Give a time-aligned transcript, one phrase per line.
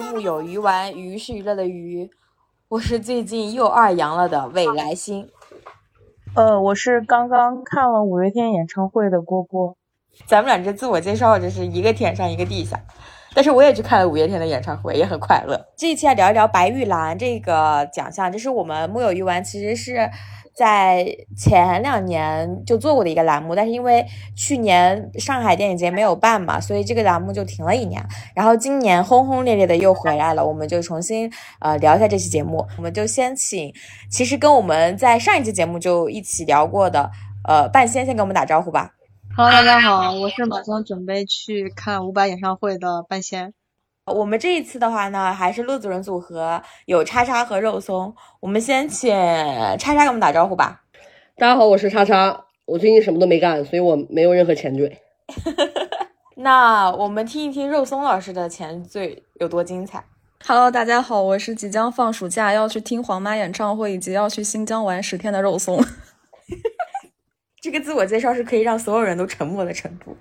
[0.00, 2.08] 是木有鱼丸，鱼是娱乐的鱼。
[2.68, 5.28] 我是最近又二阳了的未来星。
[6.34, 9.76] 呃，我是刚刚看了五月天演唱会的郭郭。
[10.26, 12.80] 咱们俩这自我介绍，就是一个天上一个地下。
[13.34, 15.60] 但是我也去看了五月天的演唱会，也很快乐。
[15.76, 20.10] 这一期来聊一聊白玉兰这个奖项，这是我们木有鱼丸，其实是。
[20.60, 24.04] 在前两年就做过的一个栏目，但是因为
[24.36, 27.98] 去年上海电影节没有办嘛，所以这个栏目就停了一年。
[28.34, 32.66] 然后今年轰轰烈烈的又回来了，我们就重新呃聊一下这期节目。
[32.76, 33.72] 我们就先请，
[34.10, 37.10] 其实跟我们在上一期节目就一起聊过的
[37.48, 38.90] 呃半仙先跟我们打招呼吧。
[39.34, 43.54] Hello，大家好，我是马上准备去看伍佰演唱会的半仙。
[44.06, 48.14] 我们这一次的话呢，还是陆子人组合，有叉叉和肉松。
[48.40, 49.14] 我们先请
[49.78, 50.82] 叉叉给我们打招呼吧。
[51.36, 52.44] 大家好，我是叉叉。
[52.64, 55.00] 我最近什么都没干，所以我没有任何前缀。
[56.36, 60.02] 那我们听一听肉松老师的前缀有多精彩。
[60.46, 65.84] Hello，大家好，我是即将放暑假要去听黄妈演唱会以及要去新疆玩十天的肉松。
[67.60, 70.16] 这个自我介绍是可以让所有人都沉默的程度。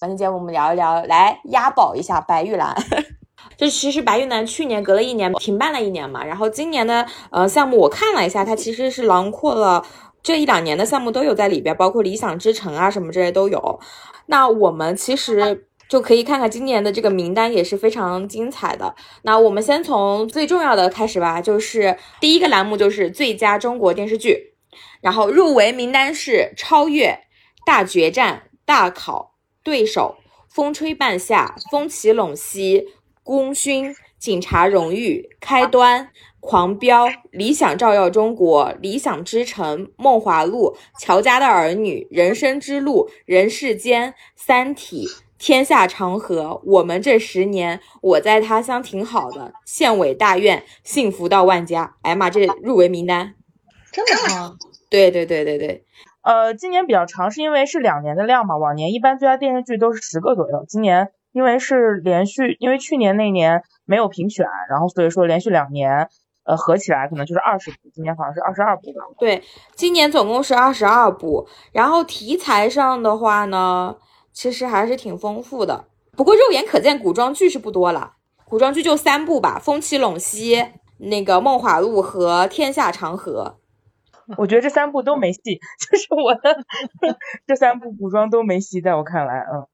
[0.00, 2.74] 本期节目我们聊一聊，来押宝一下白玉兰。
[3.58, 9.84] 就其实白玉兰去年隔了一年停办了一年嘛，然后今年的呃项目我看了一下，它其实是囊括了
[10.22, 13.78] 这一两年的项目都有在里边，包括理想之城啊什么这些都有。
[14.24, 18.94] 那我们其实就可以看看今年的这个名单也是非常精彩的。
[19.22, 24.54] 那我们先从最重要的开始吧，就是第一个栏目就是最佳中国电视剧。
[25.00, 27.08] 然后入围名单是《超越》
[27.64, 29.20] 《大决战》《大考》
[29.62, 30.16] 《对手》
[30.54, 32.80] 《风吹半夏》《风起陇西》
[33.22, 36.04] 《功勋》《警察荣誉》《开端》
[36.40, 45.06] 《狂飙》《理想照耀中国》《理想之城》《梦华录》《乔家的儿女》《人生之路》《人世间》《三体》
[45.38, 51.84] 《天下长河》《我们这十年》《我在他乡挺好的》《县委大院》《幸福到万家》。
[52.02, 53.34] 哎呀妈，这入围名单
[53.92, 54.58] 这么长。
[54.88, 55.84] 对对对对对，
[56.22, 58.56] 呃，今年比较长，是因为是两年的量嘛。
[58.56, 66.08] 往年一般最佳电视剧都是十个左右，今年因为是连续，因为去年那年没有评选，然后所以说连续两年，
[66.44, 69.02] 呃，合起来可能就是二十部，今年好像是二十二部吧。
[69.18, 69.42] 对，
[69.74, 73.96] 今年总共是二十二部，然后题材上的话呢，
[74.32, 75.86] 其实还是挺丰富的。
[76.16, 78.14] 不过肉眼可见古装剧是不多了，
[78.44, 80.56] 古装剧就三部吧，《风起陇西》、
[80.98, 83.56] 那个《梦华录》和《天下长河》。
[84.36, 85.40] 我觉得这三部都没戏，
[85.78, 86.64] 就是我的
[87.46, 89.66] 这三部古装都没戏，在我看来，嗯。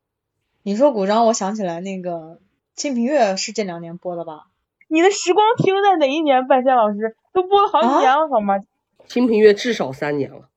[0.65, 2.11] 你说古装，我想起来那个
[2.77, 4.45] 《清平乐》是这两年播的吧？
[4.89, 6.47] 你的时光停在哪一年？
[6.47, 8.59] 半仙老师都播了好几年了，好吗？
[9.09, 10.49] 《清平乐》至少三年了。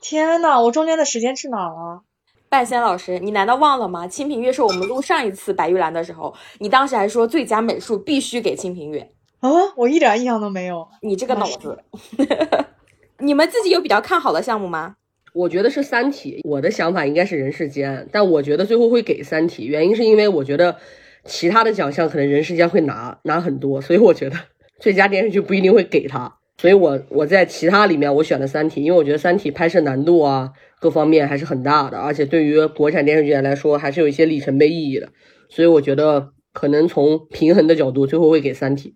[0.00, 2.02] 天呐，我中间的时间去哪了？
[2.50, 4.04] 半仙老师，你难道忘了吗？
[4.08, 9.00] 《清平乐》是我们录上一次白玉兰的时候，你当时还说最佳美术必须给《清平乐》。
[9.48, 10.86] 啊，我一点印象都没有。
[11.00, 11.82] 你这个脑子。
[13.18, 14.96] 你们自己有比较看好的项目吗？
[15.32, 20.76] 我觉得是《三体》，我的想法应该是《人世间》，但我觉得最后会给《三体》，原因是因为我觉得
[21.24, 24.36] 其他的奖项可能《人世间》会拿拿很多，所以我觉得
[24.78, 26.32] 最佳电视剧不一定会给他。
[26.58, 35.08] 所以我我在其他里面我选了《三体》，因为我觉得《三体》拍摄难度啊各方面还是很大的，而且对于国产电视剧来说还是有一些里程碑意义的，
[35.48, 38.94] 所以我觉得可能从平衡的角度，最后会给《三体》。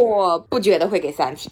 [0.00, 1.48] 我不觉得会给《三体》。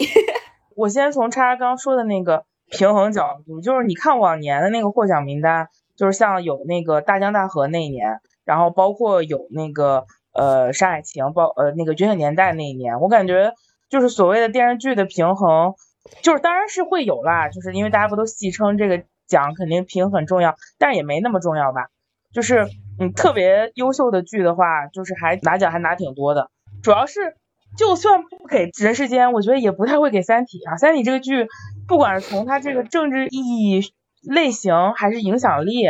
[0.76, 10.04] 我先从叉叉刚说的那个平衡角度，就是你看往年的那个获奖名单，就是像有那个大江大河那一年，然后包括有那个
[10.34, 13.54] 呃山海情，包呃那个觉醒年代那一年，我感觉
[13.88, 15.74] 就是所谓的电视剧的平衡，
[16.20, 21.86] 就是当然是会有啦，就是因为大家不都戏称这个奖肯定平很重要，但也没那么重要吧，
[22.34, 22.66] 就是
[23.00, 26.50] 嗯特别优秀的剧的话，就是还拿奖还拿挺多的，
[26.82, 27.34] 主要是。
[27.76, 30.76] 就算不给人世间，我觉得也不太会给三体啊。
[30.76, 31.46] 三体这个剧，
[31.86, 33.80] 不管是从它这个政治意义
[34.22, 35.84] 类型还是影响力，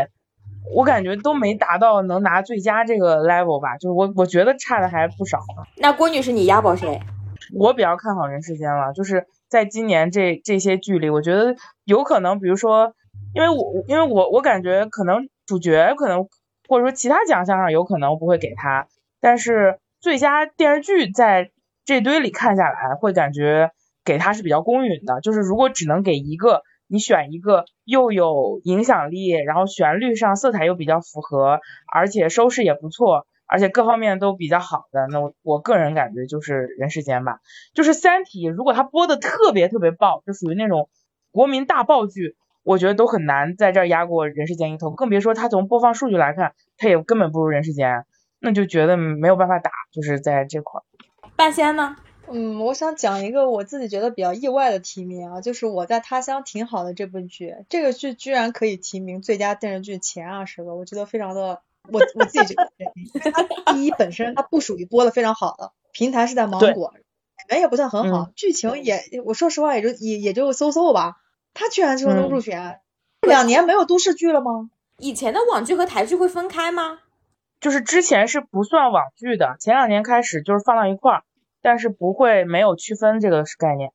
[0.74, 3.76] 我感觉都没达到能拿最佳这个 level 吧。
[3.76, 5.62] 就是我我觉得差的还不少呢。
[5.76, 7.00] 那郭女士，你押宝谁？
[7.54, 11.54] 我比较看好人世间了，就是在今年这这些剧里，我觉得
[11.84, 12.94] 有可能，比如说，
[13.32, 16.28] 因为我因为我我感觉可能主角可能
[16.68, 18.88] 或者说其他奖项上有可能不会给他，
[19.20, 21.52] 但是最佳电视剧在。
[21.86, 23.70] 这堆里看下来，会感觉
[24.04, 25.20] 给他是比较公允的。
[25.20, 31.60] 就是如果只能给一个，你选一个又有影响力，然后旋律上色彩又比较符合，
[31.94, 37.38] 而且收视也不错，而且各方面都比较好的，那我我个人感觉就是人世间吧。
[37.72, 40.90] 就是三体，如果它播的特别特别爆，就属于那种
[41.30, 42.34] 国民大爆剧，
[42.64, 44.90] 我觉得都很难在这儿压过人世间一头。
[44.90, 48.04] 更别说它从播放数据来看，它也根本不如人世间，
[48.40, 50.80] 那就觉得没有办法打，就是在这块。
[51.36, 51.96] 半仙呢？
[52.28, 61.60] 嗯，我想讲一个我自己觉得比较意外的提名啊，就是我在他乡挺好的这部剧，这个剧居然可以提名最佳电视剧前二十个，我觉得非常的，
[61.92, 62.70] 我我自己觉得，
[63.14, 71.18] 因为它第一本身它不属于播的非常好的平台是在芒果，演员也不算很好，剧情也我说实话也就也也就搜搜吧，
[71.54, 72.80] 他居然就能入选，
[73.20, 74.70] 两年没有都市剧了吗？
[74.98, 77.00] 以前的网剧和台剧会分开吗？
[77.60, 81.22] 就是之前是不算网剧的，前两年开始就是放到一块儿。
[81.62, 83.90] 但是不会没有区分这个概念，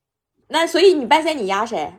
[0.50, 1.94] 那所以你半仙你压谁？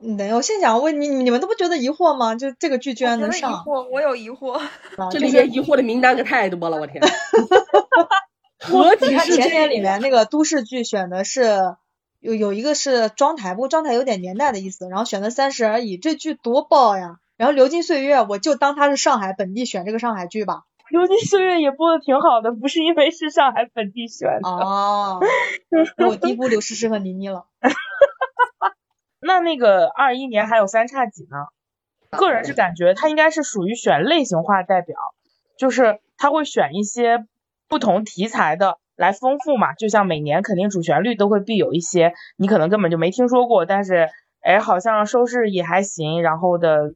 [0.00, 2.34] 嗯，我现在想问你，你们都不觉得疑惑吗？
[2.34, 3.52] 就这个剧居然能上？
[3.52, 4.60] 疑惑，我有疑惑。
[5.12, 7.00] 这里面疑惑的名单可太多了，我天！
[8.58, 11.76] 合体是前年里面那个都市剧选的是
[12.18, 17.18] 有有一个是妆台，不过妆台有点年代的意思，然后选的《三十而已》，这剧多爆呀！
[17.36, 20.62] 然后《流金岁月》，我就当它是上海本地选这个上海剧吧。
[20.92, 25.20] 流金岁月也播的挺好的，不是因为是上海本地选的 哦。
[26.06, 27.46] 我低估刘诗诗和倪妮了。
[29.20, 31.46] 那那个二一年还有三叉戟呢？
[32.10, 34.96] 个人是感觉他应该是属于选类型化代表，
[35.56, 37.24] 就是他会选一些
[37.68, 39.72] 不同题材的来丰富嘛。
[39.72, 44.10] 就像每年肯定主旋律都会必有一些你可能根本就没听说过，但是
[44.42, 46.92] 哎好像收视也还行，然后的。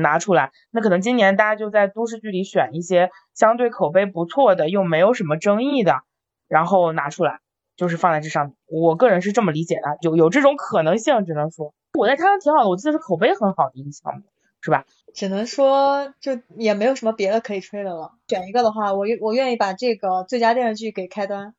[0.00, 6.02] 拿出来，那可能今年大家就在都市剧里选一些相对口碑不错的，又没有什么争议的，
[6.48, 7.40] 然后拿出来，
[7.76, 8.54] 就是放在这上面。
[8.66, 14.22] 我个人是这么理解的，有有这种可能性，只能说我在他乡挺好的，我记得是口碑很好的一个项目，
[14.60, 14.84] 是吧？
[15.14, 18.12] 只能说就也没有什么别的可以吹的了。
[18.28, 21.54] 选一个的话，我我愿意把这个最佳电视剧给开端。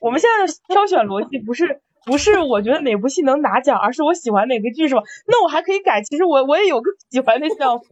[0.00, 1.80] 我们现在的挑选逻辑不是。
[2.08, 5.02] 不是我觉得哪部戏能拿奖，而是我喜欢哪个剧是吧？
[5.26, 7.82] 那我还可以改，其实我我也有个喜欢的项目。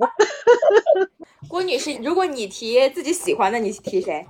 [1.49, 4.25] 郭女士，如果你提自己喜欢的，你提谁？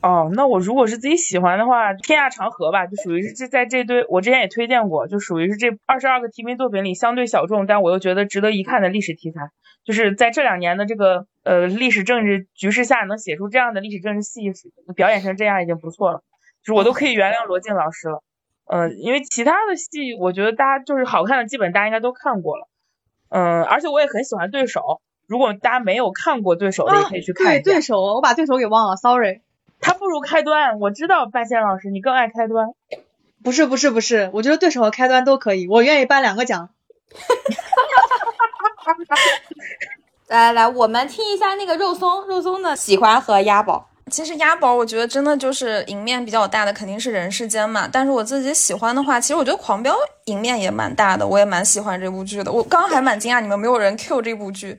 [0.00, 9.40] 哦，那我如果是自己喜欢的话，《天下长河》吧，就属于是这在这堆我之前也推荐过，就属于是这二十二个提名作品里相对小众，但我又觉得值得一看的历史题材。
[9.84, 14.52] 就是在这两年的这个呃历史政治局势下，能写出这样的历史政治戏，
[14.94, 16.22] 表演成这样已经不错了，
[16.62, 18.22] 就是我都可以原谅罗晋老师了。
[18.66, 22.68] 嗯，因为其他的戏，我觉得大家就是好看的，基本大家应该都看过了。
[23.28, 25.00] 嗯，而且我也很喜欢对手。
[25.26, 27.46] 如果大家没有看过对手的，也可以去看。
[27.46, 29.40] 对对手，我把对手给忘了，sorry。
[29.80, 32.68] 他不如开端，我知道半仙老师你更爱开端。
[33.42, 36.70] 不是不是不是，我觉得对手和开端都可以，我愿意颁两个奖。
[40.28, 43.88] 来来来，我们听一下那个肉松，肉松的喜欢和押宝。
[44.12, 47.88] 其实押宝，我觉得真的就是赢面比较大的，肯定是人世间嘛。
[47.90, 52.52] 但是我自己喜欢的话，其实我觉得狂飙赢面也蛮大的，我也蛮喜欢这部剧的。
[52.52, 54.78] 我刚刚还蛮惊讶，你们没有人 Q 这部剧。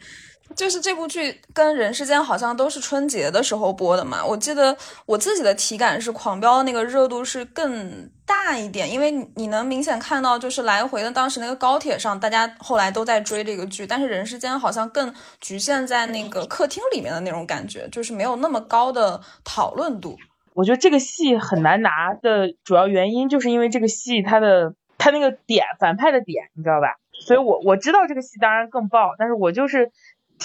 [0.56, 4.24] 就是这部剧跟《人世间》好像都是春节的时候播的嘛。
[4.26, 13.86] 我记得我自己的体感是《狂飙》那个热度是更大一点，因为你能明显看到，就是来回的当时那个高铁上，大家后来都在追这个剧。
[13.86, 20.18] 但是《人世间》好像更局限在那个客厅里面的那种感觉，就是没有那么高的讨论度。
[20.54, 26.96] 我觉得这个戏很难拿的主要原因，就是因为这个戏它的它那个点反派的点，你知道吧？
[27.26, 29.92] 所以我我知道这个戏当然更爆，但是我就是。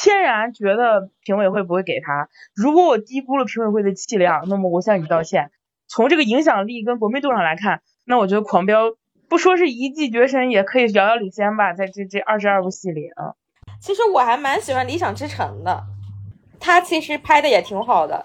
[0.00, 2.28] 天然觉得评委会不会给他。
[2.54, 5.50] 如果我低估了评委会的气量，那么我向你道歉。
[5.88, 8.90] 从这个影响力跟国民度上来看，那我觉得《狂飙》
[9.28, 13.34] 不说是一骑绝尘，也可以遥遥领先吧，在这这二十二部戏里啊。
[13.80, 15.82] 其实我还蛮喜欢《理想之城》的，
[16.60, 18.24] 他其实拍的也挺好的。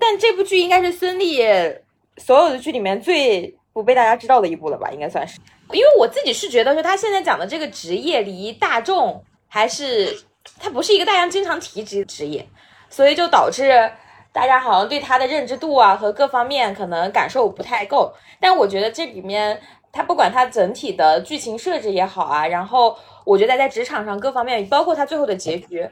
[0.00, 1.78] 但这部剧应该是孙俪
[2.16, 4.90] 所有的剧里面最不被大家知道的一部了吧？
[4.90, 5.38] 应该算是。
[5.70, 10.24] 因为我自己是觉得说他现在讲的这个职业离大众还是。
[10.58, 12.46] 他不是一个大家经常提及的职业，
[12.88, 13.90] 所以就导致
[14.32, 18.12] 大家好像对他的认知度啊和各方面可能感受不太够。
[18.40, 19.60] 但我觉得这里面
[19.92, 25.88] 他不管他整体的剧情设置也好啊，然后我觉得在职场上各方面，包括他最后的结局，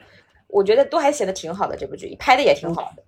[0.47, 1.77] 我觉得都还写的挺好的。
[1.77, 3.03] 这部剧拍的也挺好的。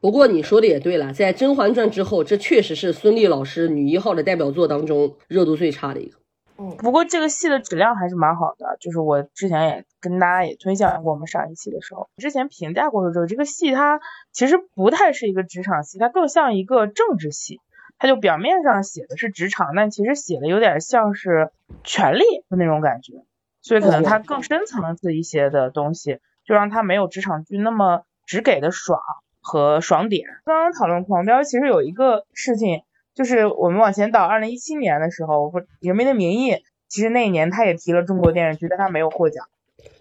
[0.00, 6.18] 不过你说的也对了，在《甄嬛传》之后，这确实是孙俪老师女一号的代表作当中热度最差的一个。
[6.58, 14.00] 嗯，不过这个戏的质量还是蛮好的，就是我之前也跟大家也推荐过，我们上一期的时候，之前评价过的时候，这个戏它
[14.32, 17.60] 其实不太是一个职场戏，它更像一个政治戏，
[17.98, 21.50] 它就表面上写的是职场，但其实写的有点像是
[21.84, 23.24] 权力的那种感觉，
[23.60, 28.98] 所以可能它更深层次一些的东西，就让它没有职场剧那么只给的爽
[29.42, 30.26] 和爽点。
[30.46, 32.82] 刚刚讨论狂飙，其实有一个事情。
[33.16, 36.52] 就是我们往前倒，二零一七年的时候，《人民的名义》
[36.86, 39.46] 其实那一年他也提了中国电视剧，但他没有获奖。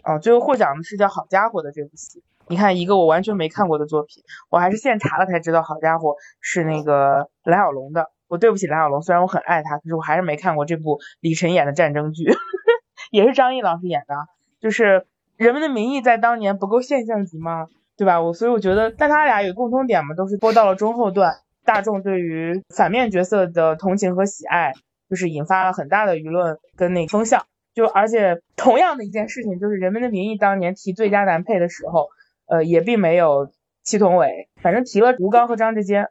[0.03, 2.21] 哦，最后获奖的是叫《好家伙》的这部戏。
[2.47, 6.09] 你看，一个我完全没看过的作品，我还是现查了才知道，《好家伙》
[6.41, 8.11] 是那个蓝小龙的。
[8.27, 12.25] 我对不起蓝小龙，虽然我很爱他，可是我还是没看过这部李晨演的战争剧，
[13.11, 14.15] 也是张译老师演的，
[14.59, 14.83] 就是
[15.37, 17.67] 《人们的名义》在当年不够现象级吗？
[17.97, 18.21] 对吧？
[18.21, 24.73] 我所以我觉得，但他俩有共通点嘛，都是播到了中后段，大众对于反面角色的同情和喜爱，
[25.09, 27.45] 就是引发了很大的舆论跟那个风向。
[27.73, 32.07] 就而且同样的一件事情，就是《人们的名义》当年提最佳男配的时候，
[32.47, 33.51] 呃，也并没有
[33.83, 36.07] 祁同伟，反正提了吴刚和张志坚，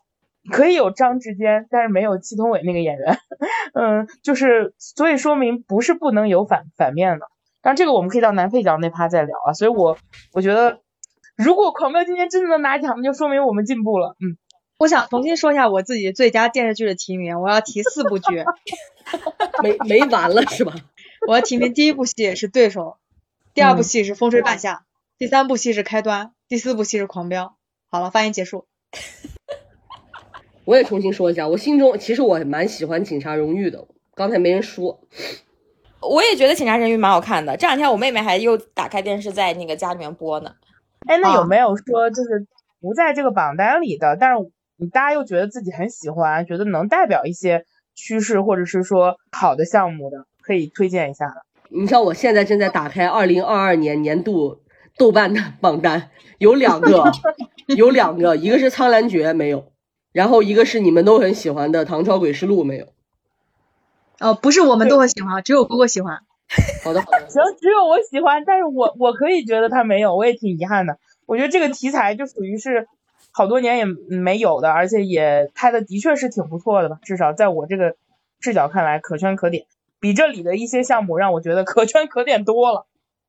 [0.52, 3.16] 可以有张志坚，但是没有祁同伟那个演员。
[3.72, 7.24] 嗯，就是所以说明不是不能有反反面的，
[7.62, 9.54] 但这个我们可以到男配角那趴再聊啊。
[9.54, 9.96] 所以我
[10.34, 10.80] 我觉得，
[11.34, 14.16] 如果狂飙今天真的能拿奖，那就说明我们进步了。
[14.20, 14.36] 嗯，
[14.78, 18.44] 我想重新说一下我自己最佳电视剧的提名，我要提四部剧，
[19.62, 20.74] 没没完了是吧？
[21.28, 22.98] 我要提名第一部戏是对手，
[23.54, 24.84] 第二部戏是风吹半夏，
[25.16, 27.56] 第三部戏是开端，第四部戏是狂飙。
[27.90, 28.66] 好了，发言结束。
[30.64, 35.00] 我也重新说一下，我心中其实我蛮喜欢《警察荣誉》的，刚才没人说。
[36.00, 40.54] 我也觉得《警察荣誉》蛮好看的，这两天我妹妹还又打开电视在那个家里面播呢。
[41.06, 42.46] 哎，那有没有说就是
[42.80, 44.50] 不在这个榜单里的，但是你
[44.92, 47.64] 大家又觉得自己很喜欢，觉得能代表一些
[47.94, 51.42] 趋势或者是说好的项目的，可以推荐一下的？
[51.70, 54.60] 你像我现在正在打开二零二二年年度
[54.96, 57.10] 豆瓣的 榜单，有两个，
[57.76, 59.72] 有两个，一个是《苍兰诀》没有，
[60.12, 62.86] 然后一个是你们都很喜欢的《唐朝诡事录》没有。
[64.20, 66.20] 哦，不是我们都很喜欢，只有哥哥喜欢。
[66.84, 67.28] 好的，好的。
[67.28, 70.98] 行，只有我喜欢，但是我我可以觉得他没有，我也挺遗憾的。
[71.26, 72.86] 我觉得这个题材就属于是
[73.36, 77.96] 好多年也没有的，而且也拍的的确是挺不错的吧，至少在我这个
[78.38, 79.66] 视角看来可圈可点，
[79.98, 82.86] 比这里的一些项目让我觉得可圈可点多了。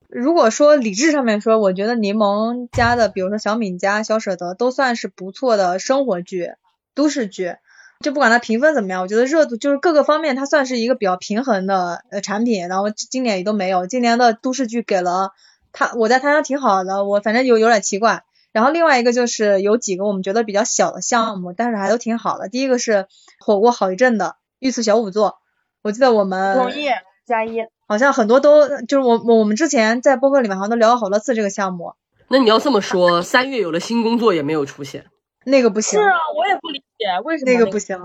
[0.08, 6.52] 如果说理智上面说，我觉得柠檬家的，比如说小敏家、小舍得，都算是不错的生活剧、
[6.94, 7.56] 都市剧。
[8.02, 12.68] 就不管它评分怎么样，我觉得热度就是各个方面，它算是一个比较平衡的呃产品。
[12.68, 15.32] 然后今年也都没有，今年的都市剧给了
[15.72, 18.24] 它，我在它上挺好的，我反正有有点奇怪。
[18.56, 22.48] 然后另外一个就是有几个我们觉得比较小的项目，但是还都挺好的。
[22.48, 23.06] 第一个是
[23.42, 25.40] 火过好一阵的御赐小仵作，
[25.84, 26.88] 我记得我们同意
[27.26, 31.96] 加一，好像很多都就是我我们之前在播客里面好像都聊了好多次这个项目。
[32.30, 35.04] 那你要这么说，三月有了新工作也没有出现。
[35.44, 38.00] 那个不行，是啊，我也不理解为什么那个不行。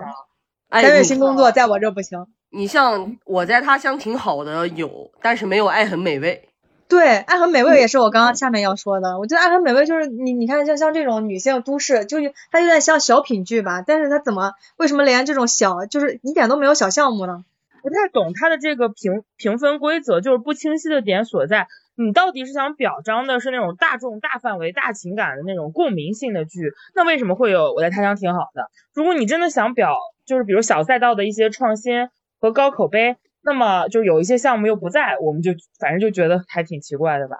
[0.68, 2.26] 哎，三月新工作在我这不行。
[2.50, 6.49] 你像我在他乡挺好的有，但是没有爱很美味。
[6.90, 9.18] 对，爱很美味也是我刚刚下面要说的。
[9.18, 17.44] 我觉得爱很美味就是你你看像像这种女性都市，就是它有点像小品剧吧，但是它怎么为什么连这种小就是一点都没有小项目呢？
[17.82, 21.68] 不太懂它的这个评评分规则，就是不清晰的点所在。
[21.94, 28.70] 你到底是想表彰的是那种大众、大范围、大情感的那种共鸣性的剧，那为什么会有我在他乡挺好的？
[28.94, 29.94] 如果你真的想表，
[30.26, 32.08] 就是比如小赛道的一些创新
[32.40, 37.38] 和高口碑，那么就有一些项目又不在，我们就反正就觉得还挺奇怪的吧。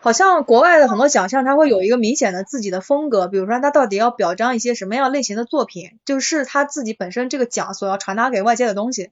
[0.00, 9.10] 好像国外的很多奖项，它会有一个明显的自己的风格，比如说它到底要表彰一些什么样类型的作品，就是他自己本身这个奖所要传达给外界的东西。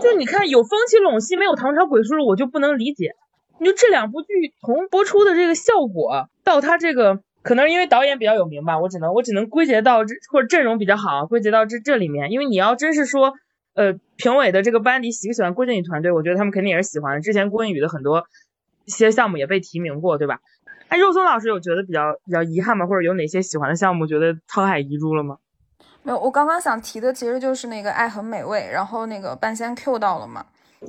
[0.00, 3.16] 就你看有风起陇西没有唐朝诡事录，我就不能理解。
[3.58, 4.28] 你就这两部剧
[4.60, 12.30] 从播出的这个效果到它这个，可能因为导演比较有名吧，我只能我只能归结到这或者阵容比较好，归结到这这里面。
[12.30, 13.34] 因为你要真是说，
[13.74, 17.20] 呃，评委的这个班底喜不喜欢郭靖宇团队，我觉得他们肯定也是喜欢的。
[17.20, 18.24] 之前郭靖宇的很多
[18.84, 20.40] 一些项目也被提名过，对吧？
[20.88, 22.86] 哎，肉松老师有觉得比较比较遗憾吗？
[22.86, 25.38] 或者有哪些喜欢的项目觉得沧海遗珠了吗？
[26.02, 30.46] 没有，我刚刚想提的其实就是那个爱很美味，然后那个半仙 Q 到了嘛。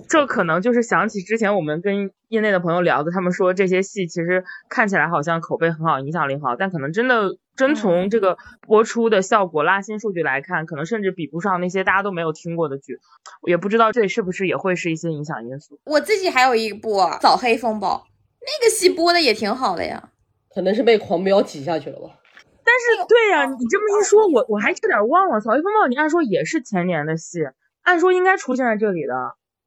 [0.09, 12.99] 这可能就是想起之前我们跟业内的朋友聊的，他们说这些戏其实看起来好像口碑很好，影响力好，但可能真的真从这个播出的效果、拉新数据来看，可能甚至比不上那些大家都没有听过的剧。
[13.47, 15.79] 也不知道这是不是也会是一些影响因素。
[15.85, 18.05] 我自己还有一部《扫黑风暴》，
[18.41, 20.09] 那个戏播的也挺好的呀，
[20.53, 22.19] 可能是被狂飙挤下去了吧。
[22.63, 27.39] 但是对呀，你这么一说，我我还差点忘了，《扫黑风暴》你按说也是前年的戏，
[27.83, 29.13] 按说应该出现在这里的。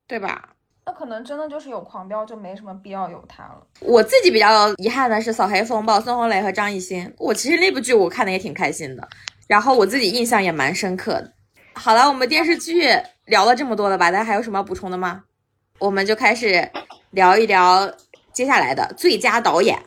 [0.08, 0.56] 对吧？
[0.88, 3.62] 那可能真的就是有狂飙，就没什么必要有他了。
[3.80, 7.12] 我自己比较遗憾的是《扫黑风暴》，孙红雷和张艺兴。
[7.18, 9.06] 我其实那部剧我看的也挺开心的，
[9.46, 11.30] 然后我自己印象也蛮深刻的。
[11.74, 12.88] 好了，我们电视剧
[13.26, 14.10] 聊了这么多了吧？
[14.10, 15.24] 大家还有什么要补充的吗？
[15.78, 16.66] 我们就开始
[17.10, 17.92] 聊一聊
[18.32, 19.78] 接下来的最佳导演。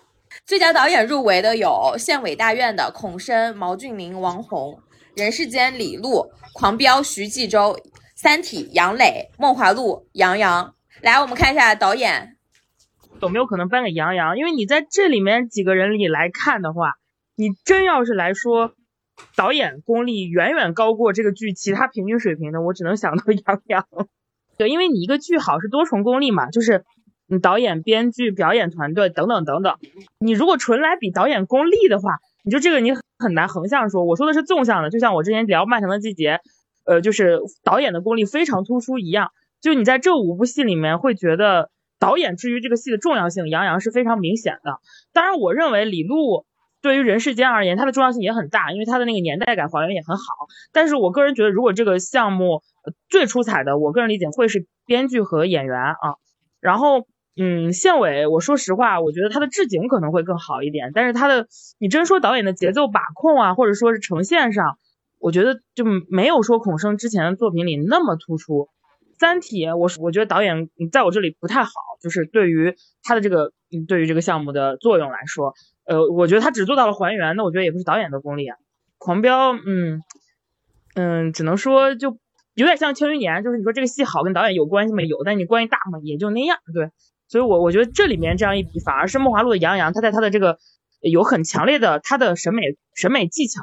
[0.46, 4.80] 最佳导演入围的有县委大院的孔笙、毛俊明、王红，
[5.16, 7.76] 人世间李路、狂飙徐纪周。
[8.14, 12.38] 三体杨磊，梦华录杨洋，来，我们看一下导演
[13.22, 14.38] 有没有可能颁给杨洋？
[14.38, 16.94] 因为你在这里面几个人里来看的话，
[17.36, 18.74] 你真要是来说
[19.36, 23.88] 导演功力远远高过这个剧其他平均水平的，我只能想到杨洋。
[24.60, 26.84] 对，因为你一个剧好是多重功力嘛，就是
[27.26, 29.78] 你导演、编剧、表演团队等等等等。
[30.20, 34.04] 你如果纯来比导演功力的话，你就这个你很难横向说。
[34.04, 36.34] 我说的是纵向的，就像我之前聊《漫长的季节》，
[36.86, 39.32] 呃，就是导演的功力非常突出一样。
[39.62, 44.80] 就你在这五部戏里面会觉得导演至于这个戏的重要性，杨洋是非常明显的。
[45.14, 46.46] 当然，我认为李路。
[46.84, 50.24] 对于人世间而言，它的重要性也很大，因为它的那个年代感还原也很好。
[50.74, 52.64] 但是我个人觉得，如果这个项目
[53.08, 56.18] 最出彩的，我个人理解会是编剧和演员啊。
[56.60, 57.06] 然后，
[57.38, 60.90] 嗯，县委，我说实话，我觉得他的置景可能会更好一点。
[60.92, 61.46] 但是他的，
[61.78, 64.80] 你真说导演的节奏把控啊，或者说是呈现上，
[65.20, 68.70] 我觉得就没有说孔生之前的作品里那么突出。
[69.22, 73.54] 三体，我我觉得导演在我这里不太好，就是对于他的这个，
[73.88, 75.54] 对于这个项目的作用来说。
[75.86, 78.58] 呃，我觉得他只做到了还原，那我觉得也不是导演的功力啊。
[78.98, 80.02] 狂飙，嗯
[80.96, 82.18] 嗯，只能说就
[82.56, 85.04] 有点像庆余年，就是你说这个戏好跟导演有关系吗？
[85.04, 86.00] 有，但你关系大吗？
[86.02, 86.90] 也就那样，对。
[87.28, 90.58] 所以，我我觉得这里面这样一比，反而是梦华录的杨洋，他在他的这个
[91.00, 92.64] 有很强烈的他的审美
[92.96, 93.62] 审美技巧，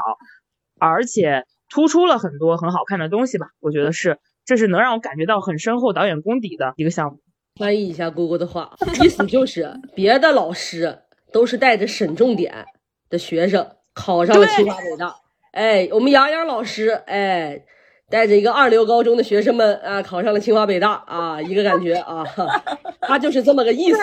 [0.78, 3.48] 而且突出了很多很好看的东西吧。
[3.60, 7.20] 我觉得是，这是能让我感觉到很深厚导演功底的一个项目。
[7.54, 8.74] 翻译一下姑姑的话，
[9.04, 11.02] 意思就是别的老师。
[11.30, 12.64] 都是带着省重点
[13.10, 15.14] 的学生考上了清华北大，
[15.52, 17.64] 哎，我们杨洋老师，哎，
[18.08, 22.24] 带着一个二流高中的学生们啊，考上了清华北大啊，一个感觉啊，
[23.02, 23.98] 他就是这么个意思，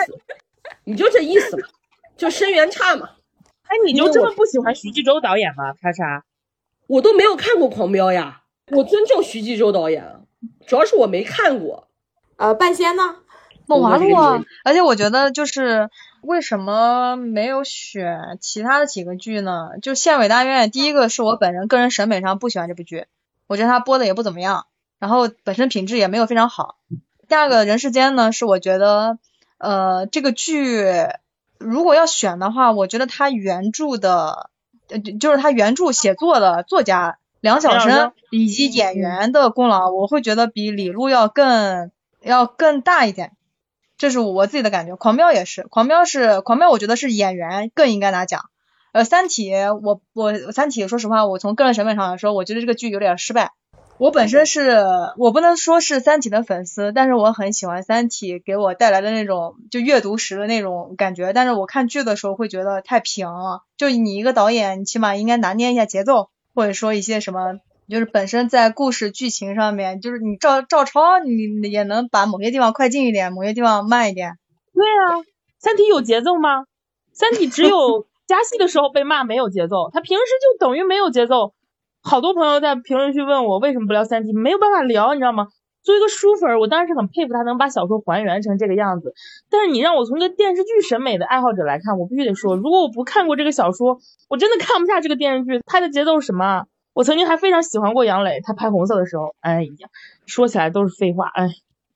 [0.84, 1.66] 你就这意思嘛，
[2.16, 3.10] 就生源差嘛。
[3.64, 5.72] 哎，你就这么不喜欢徐纪周导演吗？
[5.82, 6.22] 咔嚓，
[6.86, 10.04] 我都没有看过《狂飙》呀，我尊重徐纪周导演，
[10.66, 11.88] 主要是我没看过。
[12.36, 13.16] 呃，半仙呢？
[13.66, 15.90] 梦华录啊，而且我觉得就是
[16.22, 19.70] 为什么没有选其他的几个剧呢？
[19.82, 23.06] 就县委大院，第一个是我本人个人审美上不喜欢这部剧，
[23.48, 24.66] 我觉得它播的也不怎么样，
[25.00, 26.76] 然后本身品质也没有非常好。
[27.26, 29.18] 第二个人世间呢，是我觉得
[29.58, 30.84] 呃这个剧
[31.58, 34.50] 如果要选的话，我觉得它原著的，
[34.88, 43.36] 呃就是它原著写作的作家梁晓声以及演员的功劳，我会觉得比李路要更要更大一点。
[43.96, 48.46] 这是我自己的感觉，狂飙也是，狂飙是狂飙，我觉得是演员更应该拿奖。
[48.90, 53.52] 呃，三体，我我三体，说实话，我从个人审美上来说，我觉得这个剧有点失败。
[53.98, 54.84] 我本身是
[55.16, 61.32] 我不能说是三体的粉丝，但是我很喜欢三体给我带来的那种就阅读时的那种感觉。
[61.32, 67.60] 但是我看剧的时候会觉得太平了，就你一个导演，你起码应该拿捏一下节奏，或者说一些什么。
[67.88, 74.32] 就是本身在故事剧情上面，就是你照照抄，你也能把某些地方快进一点，某些地方慢一点。
[74.74, 75.22] 对啊，
[75.60, 76.64] 三体有节奏吗？
[77.12, 81.54] 三体只有 加戏的时候被骂没有节奏，他平时就等于没有节奏。
[82.02, 85.46] 好多朋友在评论区问我为什么不聊三体，没有办法聊，你知道吗？
[85.86, 89.14] 作为一个书粉，我当然是很佩服他能把小说还原成这个样子。
[89.48, 95.60] 但是你让我从一个电视剧审美的爱好者来看，我必须得说，如果我不看过这个小说，我真的看不下这个电视剧。
[95.64, 96.64] 它的节奏是什么？
[96.92, 99.88] 我曾经还非常喜欢过杨磊，他拍红色的时候，哎呀，
[100.26, 101.50] 说起来都是废话，哎。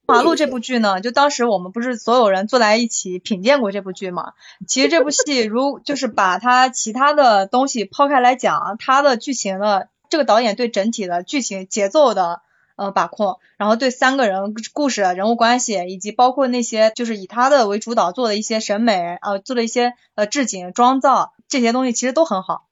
[0.06, 4.32] 马路这部剧呢，就当时我们不是所有人坐在一起品鉴过这部剧嘛？
[4.66, 12.40] 其实这部戏如 就是把它其他的东西抛开来讲，它的剧情的这个导演对整体的剧情节奏的
[12.80, 22.64] 呃把控，然后对三个人故事人物关系，以及包括那些就是以他的为主导做的一些审美呃做的一些呃置景妆造这些东西，其实都很好。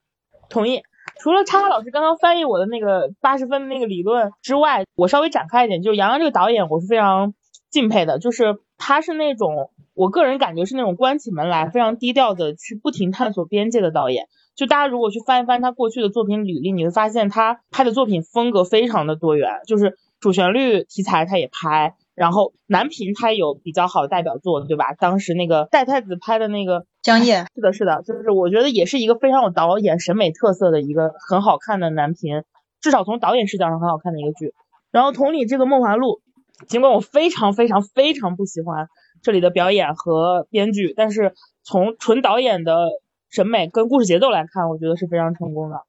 [0.49, 0.83] 同意。
[1.21, 7.35] 除了叉叉老师刚刚翻译我的那个八十分的那个理论之外，我稍微展开一点，就是杨洋这个导演，我是非常
[7.71, 8.19] 敬佩的。
[8.19, 14.29] 就是他是那种，我个人感觉是那种关起门来非常低调的去不停探索边界的导演。
[14.59, 21.95] 就大家如果去翻一翻他过去的作品履历，你会发现他拍的作品风格非常的多元，就是主旋律题材他也拍。
[22.17, 24.95] 然后男频他有比较好的代表作，对吧？
[24.95, 32.43] 当时那个戴太子拍的那个江夜， 是的，是的，就是我觉得也是一个非常有导演审美特色的一个很好看的男频，
[32.81, 34.53] 至少从导演视角上很好看的一个剧。
[34.91, 36.21] 然后同理，这个梦华录，
[36.67, 38.89] 尽管我非常非常非常不喜欢
[39.23, 42.89] 这里的表演和编剧，但是从纯导演的
[43.31, 45.81] 审美跟故事节奏来看，我觉得是非常成功的。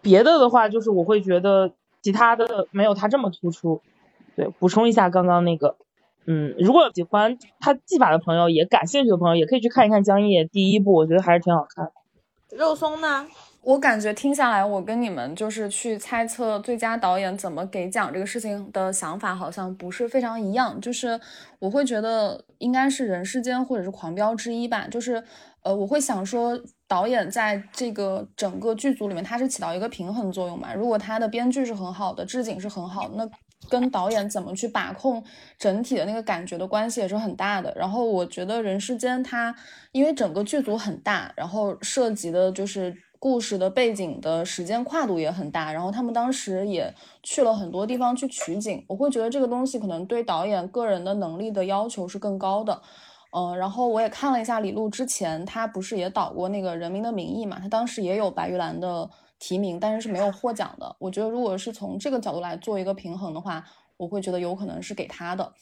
[0.00, 3.80] 别的的话，就是我会觉得其他的没有他这么突出。
[4.34, 5.76] 对，补充一下刚刚那个，
[6.26, 11.90] 嗯，如果喜欢他技法的朋友，也感兴趣的朋友，也可以去看一看《江夜》第一部，我觉得还是挺好看。
[12.50, 13.26] 肉松呢？
[13.62, 20.80] 我感觉听下来，我跟你们就是去猜测最佳导演怎么给奖这个事情的想法好像不是非常一样。
[20.80, 21.20] 就是
[21.60, 24.88] 我会觉得应该是人世间或者是狂飙之一吧。
[24.90, 25.22] 就是
[25.62, 30.74] 呃，我会想说导演在这个整个剧组里面，他是起到一个平衡作用嘛。
[30.74, 33.28] 如果他的编剧是很好的，置景是很好，那
[33.68, 35.22] 跟导演怎么去把控
[35.58, 37.72] 整体的那个感觉的关系也是很大的。
[37.76, 39.54] 然后我觉得人世间它
[39.92, 42.94] 因为整个剧组很大，然后涉及的就是。
[43.22, 52.82] 故事的背景的时间跨度也很大，然后他们当时也去了很多地方去取景，我会觉得这个东西可能对导演个人的能力的要求是更高的，
[53.32, 60.96] 嗯，然后我也看了一下李路之前他不是也导过那个《人民的名义》嘛，他当时也有白玉兰的提名，但是是没有获奖的。
[60.98, 63.64] 我觉得如果是从这个角度来做一个平衡的话。
[63.98, 65.52] 我会觉得有可能是给他的，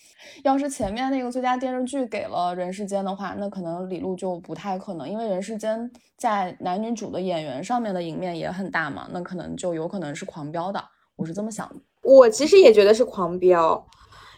[0.44, 5.78] 要是前面那个最佳电视剧给了《人世间》的话，那可能李路就不太可能，因为《人世间》
[6.16, 10.82] 在男女主的演员上面的赢面也很大嘛，那可能就有可能是狂飙的，
[11.16, 11.74] 我是这么想的。
[12.02, 13.86] 我其实也觉得是狂飙，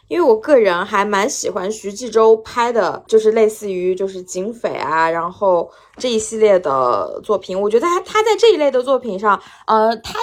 [0.08, 10.18] 因为我个人还蛮喜欢徐纪周拍的，就是类似于就是警匪啊，然后这一系列的作品，我觉得他他在这一类的作品上，呃，他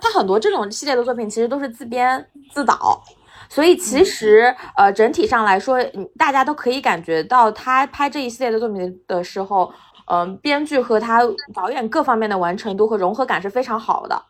[0.00, 3.02] 他很多这种系列的作品其实都是自编自导。
[3.48, 5.78] 所以其实，呃，整体上来说，
[6.18, 9.72] 大家都可以感觉到他拍这一系列的作品的时候，
[10.06, 11.20] 嗯，编剧和他
[11.54, 14.20] 导演各方面的完成度和融合感是非常好的。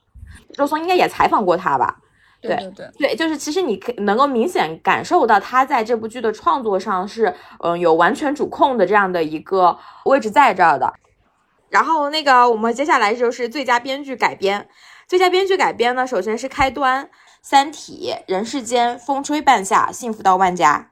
[0.52, 1.96] 周松应该也采访过他吧？
[2.40, 10.92] 对对对，对，就是其实你可能够明显感受到他在这部剧的创作上是，嗯，有完全主控的这样的一个位置在这儿的。
[11.68, 14.68] 然后那个，我们接下来就是最佳编剧改编，
[15.06, 17.08] 最佳编剧改编呢，首先是开端。
[17.42, 20.90] 三体、人世间、风吹半夏、幸福到万家。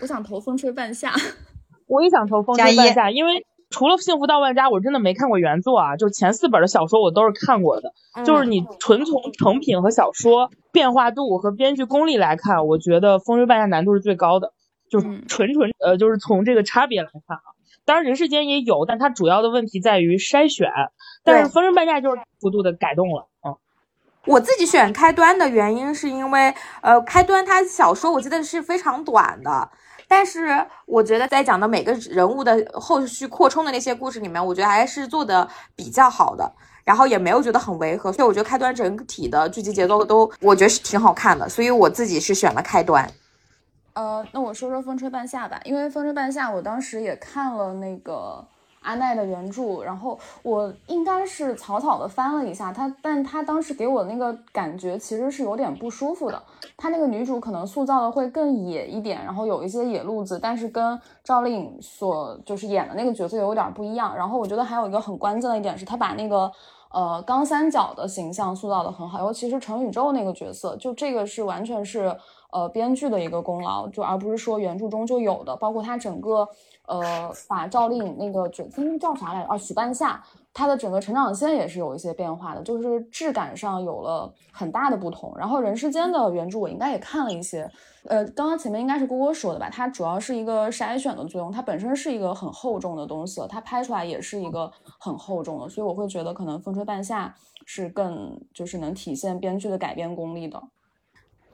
[0.00, 1.12] 我想投风吹半夏，
[1.88, 5.96] 我也想投风吹半夏，因为除了幸福到万家，我真的没看过原作啊。
[5.96, 7.92] 就前四本的小说我都是看过的，
[8.24, 14.52] 就是你纯从成品和小说变化度和编剧功力来看，我觉得风吹半夏难度是最高的。
[14.90, 17.42] 就是纯纯呃，就是从这个差别来看啊，
[17.84, 20.68] 当然人世间也有，但它主要的问题在于筛选，
[21.24, 23.56] 但是风吹半夏就是幅度的改动了，嗯。
[24.26, 29.68] 我自己选开端的原因是因为，呃，开端它小说我记得是非常短的，
[30.06, 36.50] 但是我觉得在讲的每个人物的后续扩充的那些故事里面，我觉得还是做的比较好的，
[36.84, 43.10] 然后也没有觉得很违和，所以我觉得开端整体的剧集节奏都我觉得是挺好看的，所以我自己是选了开端。
[43.94, 48.46] 呃，那我说说风吹半夏吧，因为风吹半夏我当时也看了那个。
[48.84, 56.40] 阿奈的原著，然后我应该是草草的翻了一下他，但他当时给我那个感觉其实是有点不舒服的。
[56.76, 64.14] 他那个女主可能塑造的会更野一点，然后有一些野路子，但是跟赵丽颖所就是演的那个角色有点不一样。
[64.14, 66.50] 然后我觉得还有一个很关键的一点是，他把那个
[66.90, 72.14] 呃钢三角的形象塑造的很好，尤其是陈宇宙那个角色，就这个是完全是
[72.50, 76.46] 呃编剧的一个功劳，就而不是说原著中就有的，包括他整个。
[76.86, 79.48] 呃，把赵丽颖那个角色叫啥来着？
[79.48, 85.32] 啊，许半夏，她的整个成长线也是有一些变化的，就是质感上有了很大的不同。
[85.36, 87.70] 然后人世间的原著我应该也看了一些，
[88.04, 89.70] 呃，刚刚前面应该是郭郭说的吧？
[89.70, 100.62] 它主要是一个筛选的作用，它本身是一个很厚重的东西，它拍出来也是一个很厚重的，所以我会觉得可能风吹半夏是更就是能体现编剧的改编功力的。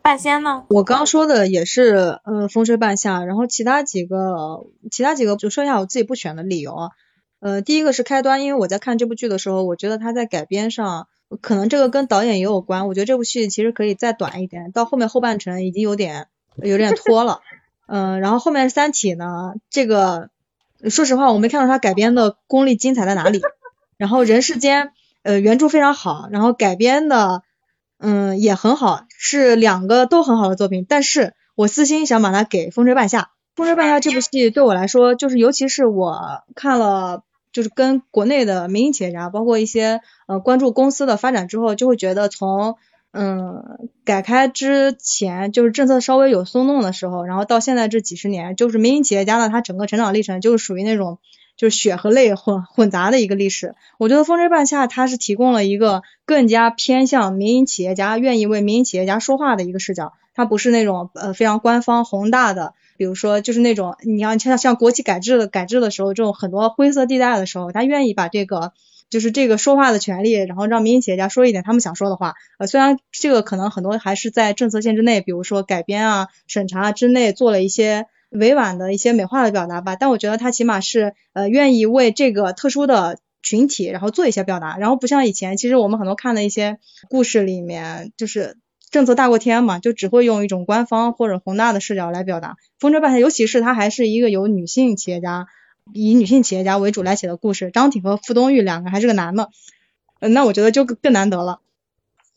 [0.02, 0.64] 半仙呢？
[0.68, 3.24] 我刚说的也是，呃，风吹半夏。
[3.24, 6.90] 然后其他几个，其他几个就说一下我自己不选的理由啊。
[7.40, 11.06] 呃，第一个是开端，因为我在看这部剧的时候，我觉得他在改编上，
[11.40, 12.88] 可能这个跟导演也有关。
[12.88, 17.40] 我觉得这部戏其实可以再短一点，到后面后半程已经有点有点拖了。
[17.86, 20.30] 嗯，然后后面三体呢，这个
[20.88, 23.40] 说实话我没看到他改编的功力精彩在哪里。
[23.96, 27.42] 然后人世间，呃，原著非常好，然后改编的。
[28.02, 33.20] 嗯，也很好，是两个都很好的作品，但是我私心想把它给《风吹半夏》。
[33.54, 42.76] 《风吹半夏》这部戏对我来说，就是尤其是我看了，就是跟国内的民营企业家，包括一些呃关注公司的发展之后，就会觉得从
[43.12, 43.62] 嗯
[44.06, 51.18] 改开之前，就是政策稍微有松动的时候，然后到现在这几十年，就是民营企业家呢，他整个成长历程就是属于那种。
[51.60, 68.72] 就是血和泪混混杂的一个历史，我觉得《风吹半夏》它是提供了一个更加偏向民营企业家愿意为民营企业家说话的一个视角，它不是那种呃非常官方宏大的，比如说就是那种你要像像国企改制的改制的时候这种很多灰色地带的时候，他愿意把这个
[69.10, 78.06] 就是这个说话的权利，然后让民营企业家说一点他们想说的话，呃虽然这个可能很多还是在政策限制内，比如说改编啊审查之内做了一些。
[78.30, 88.56] 委婉的一些美化的表达吧，但我觉得他起码是呃愿意为这个特殊的群体，然后做一些表达，然后不像以前，其实我们很多看的一些故事里面，就是
[88.90, 92.56] 政策大过天嘛，就只会用一种官方或者宏大的视角来表达。
[92.78, 95.46] 风筝半夏，尤其是它还是一个由女性企业家
[95.92, 99.50] 以女性企业家为主来写的故事，张挺和傅东玉两个还是个男的，
[100.20, 101.60] 嗯，那我觉得就更更难得了。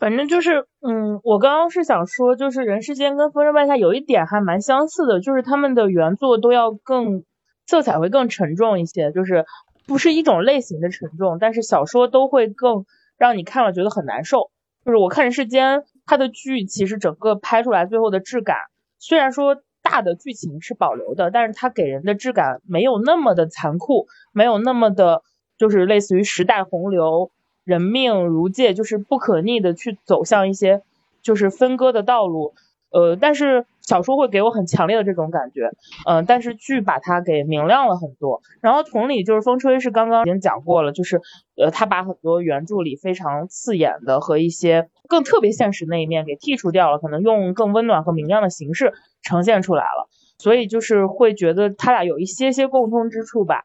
[0.03, 7.23] 反正就是，嗯，我刚刚是想说，就是《人世间》跟《风吹半夏》有一点还蛮相似的，就是他们的原作都要更
[7.67, 9.45] 色彩会更沉重一些，就是
[9.87, 12.83] 不是一种类型的沉重，但是小说都会更
[13.17, 14.51] 让你看了觉得很难受。
[14.83, 18.57] 就是我看《人世间》，它的剧其实整个拍出来最后的质感，
[18.99, 25.21] 虽然说大的剧情是保留的，但是它给人的质感没有那么的残酷，没有那么的，
[25.57, 27.31] 就是类似于时代洪流。
[27.63, 30.81] 人命如界，就是不可逆的去走向一些
[31.21, 32.53] 就是分割的道路，
[32.91, 35.71] 呃，但是小说会给我很强烈的这种感觉，
[36.05, 38.41] 嗯、但是剧把它给明亮了很多。
[38.61, 41.21] 然后同理，就是风吹是刚刚已经讲过了，就是
[41.57, 53.63] 呃，他把很多原著里非常刺眼的和一些更特别现实那一面给剔除掉了，可能用更温暖和明亮的形式呈现出来了，所以就是会觉得他俩有一些些共通之处吧。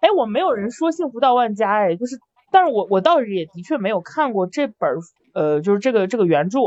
[0.00, 2.18] 哎，我没有人说幸福到万家，哎，就是。
[2.52, 4.90] 但是我我倒是也的确没有看过这本
[5.34, 6.58] 呃，就是这个这个原著，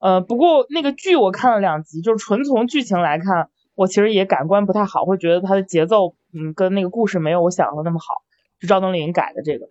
[0.00, 8.22] 呃，不过那个剧我看了两集，就是纯从剧情来看，我其实也感官不太好，会觉得它的节奏，嗯，跟那个故事没有我想的那么好。
[8.58, 9.68] 就赵冬林改的这个，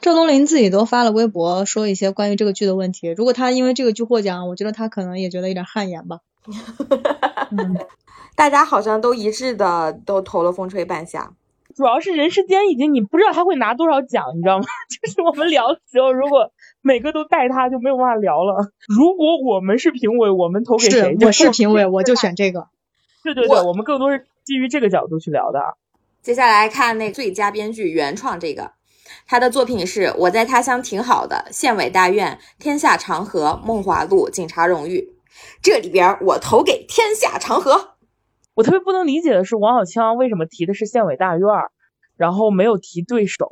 [0.00, 3.08] 赵冬林自己都发了微博说一些关于这个剧的问题。
[3.08, 6.20] 如果他因为这个剧获奖，我觉得他可能也觉得有点汗颜吧。
[7.50, 7.76] 嗯，
[8.36, 11.32] 大家好像都一致的都投了《风吹半夏》。
[11.80, 14.64] 主要是人世间已经你不知道他会拿多少奖，你知道吗？
[15.02, 18.70] 就是我们聊的时候，如果每个都带他，就没有办法聊了。
[18.86, 21.16] 如果我们是评委，我们投给谁？
[21.18, 22.68] 我是评委，我就选这个。
[23.24, 25.58] 对 对对，我们更多是基于这个角度去聊的。
[26.20, 28.72] 接下来看那最佳编剧原创这个，
[29.26, 34.98] 他的作品是《我在他乡挺好的》《县委大院》《天下长河》《梦华录》《警察荣誉》。
[35.62, 37.72] 这里边我投给《天下长河》。
[38.54, 41.48] 我特别不能理解的是，王小枪为什么提的是县委大院，
[42.16, 43.48] 然后没有提对手。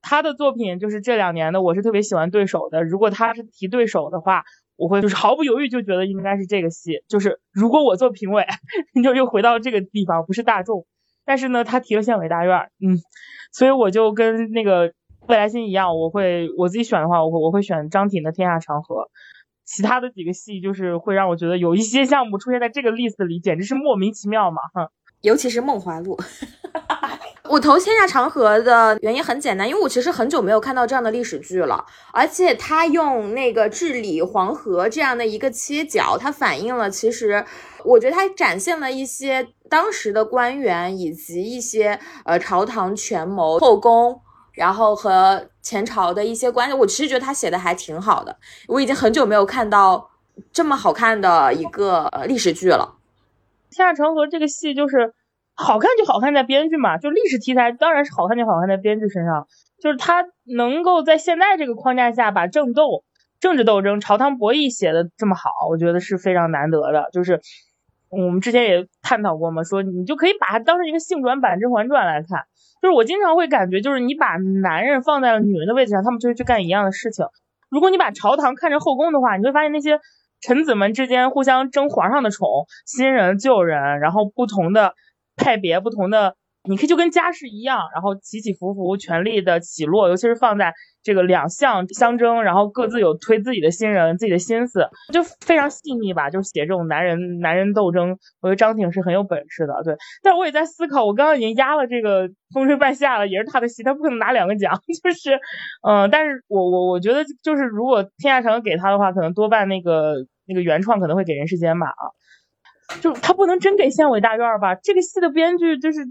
[0.00, 2.82] 他的作品就是这两年的，我是特别喜欢对手的。
[2.84, 4.44] 如果他是提对手的话，
[4.76, 7.02] 我会就是毫不犹豫就觉得应该是这个戏。
[7.08, 8.44] 就是如果我做评委，
[9.02, 10.86] 就又回到这个地方，不是大众。
[11.24, 12.98] 但是呢，他提了县委大院，嗯，
[13.52, 14.92] 所以我就跟那个
[15.28, 18.96] 未来星一样，我会我自己选的话，我会我会选张挺的《天下长河》。
[19.64, 24.90] 其他的几个戏就是会让我觉得有一些项目出现在这个 list 里，简直是莫名其妙嘛，哈。
[25.22, 26.16] 尤其是《梦华录》，
[27.48, 37.44] 我投《天下长河》的原因很简单，因为我其实很久没有看到这样的历史剧了，而且他用那个治理黄河这样的一个切角，它反映了其实
[37.84, 44.20] 我觉得它展现了一些当时的官员以及一些呃朝堂权谋、后宫。
[44.54, 48.36] 然后和前朝的一些关系，我其实觉得他写的还挺好的。
[48.68, 50.10] 我已经很久没有看到
[50.52, 52.96] 这么好看的一个历史剧了。
[53.74, 55.14] 《天下长河》这个戏就是
[55.54, 59.46] 好看就好看在编剧嘛，就历史题材当然是好看就好看在编剧身上，
[59.80, 63.04] 就是他能够在现在这个框架下把政斗、
[63.40, 67.08] 政治斗争、朝堂博弈写的这么好，我觉得是非常难得的。
[67.12, 67.40] 就是
[68.10, 72.44] 我们之前也探讨过嘛，说你就可以把它当成一个性转版《甄嬛传》来看。
[72.82, 77.24] 就是我经常会感觉，就是你把男人放在了女人的位置上，他们就会去干一样的事情。
[77.70, 80.00] 如果你把朝堂看成后宫的话，你会发现那些
[80.40, 82.48] 臣子们之间互相争皇上的宠，
[82.84, 84.94] 新人旧人，然后不同的
[85.36, 86.34] 派别、不同的，
[86.68, 90.72] 你可以就跟家世一样，然后起起伏伏，权力的起落，尤其是放在
[91.02, 96.30] 这个两相相争，然后各自有推自己的新人、自己的心思，就非常细腻吧。
[96.30, 99.96] 就写这种男人男人斗争，我觉得张挺是很有本事的，对。
[100.22, 104.72] 但我也在思考，我刚刚已经压了这个《风吹半夏》了，也是他的戏，他不可能拿两个奖，
[105.02, 105.40] 就是，
[105.82, 110.14] 嗯，但是我我我觉得就是如果天下长给他的话，可能多半那个
[110.46, 112.02] 那个原创可能会给人世间吧啊，
[113.00, 114.76] 就他不能真给县委大院吧？
[114.76, 116.06] 这个戏的编剧就是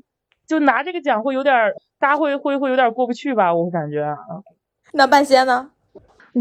[0.51, 1.55] 就拿这个奖会有点，
[1.97, 3.55] 大家会会会有点过不去吧？
[3.55, 4.17] 我感觉啊。
[4.91, 5.69] 那半仙呢？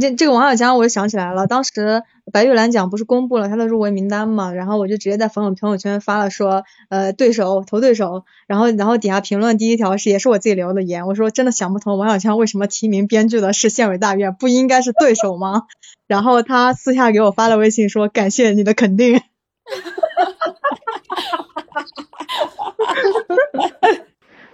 [0.00, 15.62] 这这个王小强我就想起来了，当时白玉兰奖不是公布了他的入围名单嘛，然后我就直接在朋友朋友圈发了说，呃，对手投对手，然后然后底下评论第一条是也是我自己留的言，我说真的想不通王小强为什么提名编剧的是县委大院，不应该是对手吗？
[16.06, 19.20] 然后他私下给我发了微信说感谢你的肯定。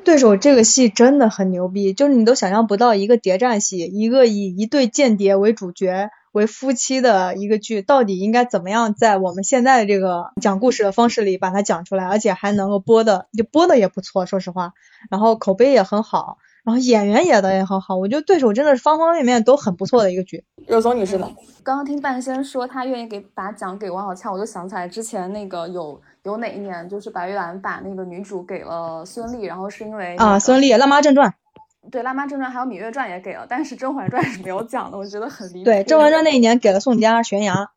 [0.05, 14.75] 对手这个戏真的很牛逼，就是你都想象不到一个谍战戏，一个以一对间谍为主角为夫妻的一个剧，到底应该怎么样在我们现在的这个讲故事的方式里把它讲出来，而且还能够播的就播的也不错，说实话，
[15.11, 20.43] 然后口碑也很好，然后演员演的也很好，我觉得对手真的是方方面面都很不错的一个剧。
[20.67, 21.31] 肉松女士呢？
[21.63, 31.31] 刚刚听半仙说他愿意给把奖给王小倩，我就想起来之前那个有有哪一年就是白玉兰把那个女主给了孙俪，然后是因为、啊，孙俪《辣妈正传》
[31.89, 35.67] 对《辣妈正传》还有《芈月传》也给了，但是《甄嬛传》是没有奖的，我觉得很离谱。
[35.67, 37.71] 对，《甄嬛传》那一年给了宋佳、悬崖。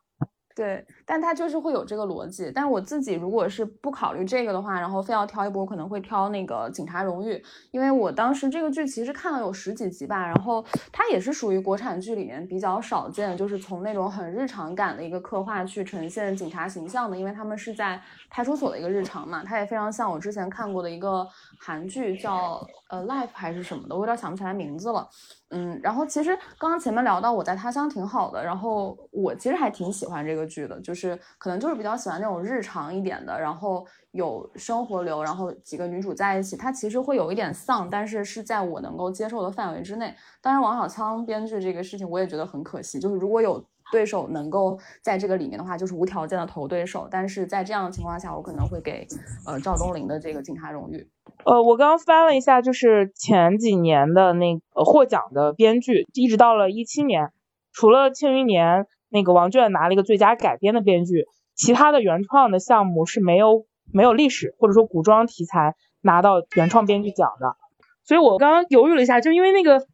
[0.59, 2.51] 对，但他就是会有这个逻辑。
[2.53, 7.35] 但我自己如果是不考虑这个的话，然后非要挑一部，我可能会挑那个《警察荣誉》，
[7.71, 17.97] 因为我当时这个剧其实看了有十几集吧，然后它也是属于国产剧里面比较少见，就是从那种很日常感的一个刻画去呈现警察形象的，因为他们是在
[18.29, 21.25] 派出所的一个日常嘛，它也非常像我之前看过的一个
[21.57, 25.07] 韩剧叫呃《Life》还是什么的，我有点想不起来名字了。
[25.51, 40.13] 嗯，然后其实刚刚前面聊到我在他乡挺好的，然后我其实还挺喜欢这个剧的，就是可能就是比较喜欢那种日常一点的，然后有生活流，然后几个女主在一起，它其实会有一点丧，但是是在我能够接受的范围之内。
[40.39, 49.07] 当然，王小枪编剧这个事情我也觉得很可惜，就是如果有对手能够在这个里面的话，就是无条件的投对手，但是在这样的情况下，我可能会给
[49.47, 51.09] 呃赵东林的这个警察荣誉。
[51.45, 57.31] 呃，我刚刚翻了一下，就是前几年的那个获奖的编剧，一直到了一七年，
[57.71, 67.55] 除了《庆余年》那个王倦拿了一个最佳改编的编剧，其他的原创的项目是没有没有历史或者说古装题材拿到原创编剧奖的。
[68.03, 69.85] 所以我刚刚犹豫了一下，就因为那个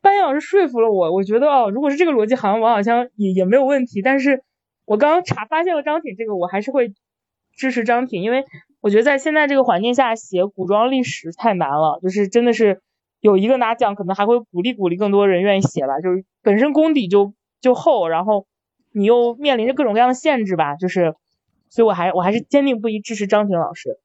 [0.00, 4.02] 班老师说服了我，我觉得哦，如果是这个逻辑，好像王小枪也也没有问题。
[4.02, 4.42] 但是
[4.84, 6.94] 我刚刚查发现了张挺这个，我还是会
[7.54, 8.44] 支持张挺，因为。
[8.82, 12.82] 我觉得在现在这个环境下写古装历史太难了，就是真的是
[13.20, 16.00] 有一个拿奖，可能还会鼓励鼓励更多人愿意写吧。
[16.00, 18.46] 就是本身功底就就厚，然后
[18.92, 21.14] 你又面临着各种各样的限制吧，就是，
[21.70, 24.00] 所以我还我还是坚定不移支持张挺老师。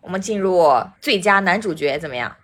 [0.00, 0.64] 我们进入
[1.00, 2.36] 最佳男主角怎么样？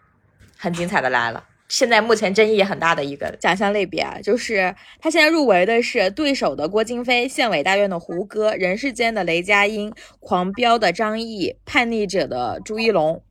[0.57, 1.45] 很精彩的来了。
[1.69, 13.23] 现在目前争议也很大的一个奖项类别啊，就是他现在入围的是对手的郭京飞、县委大院的胡歌、人世间的雷佳音、狂飙的张译、叛逆者的朱一龙。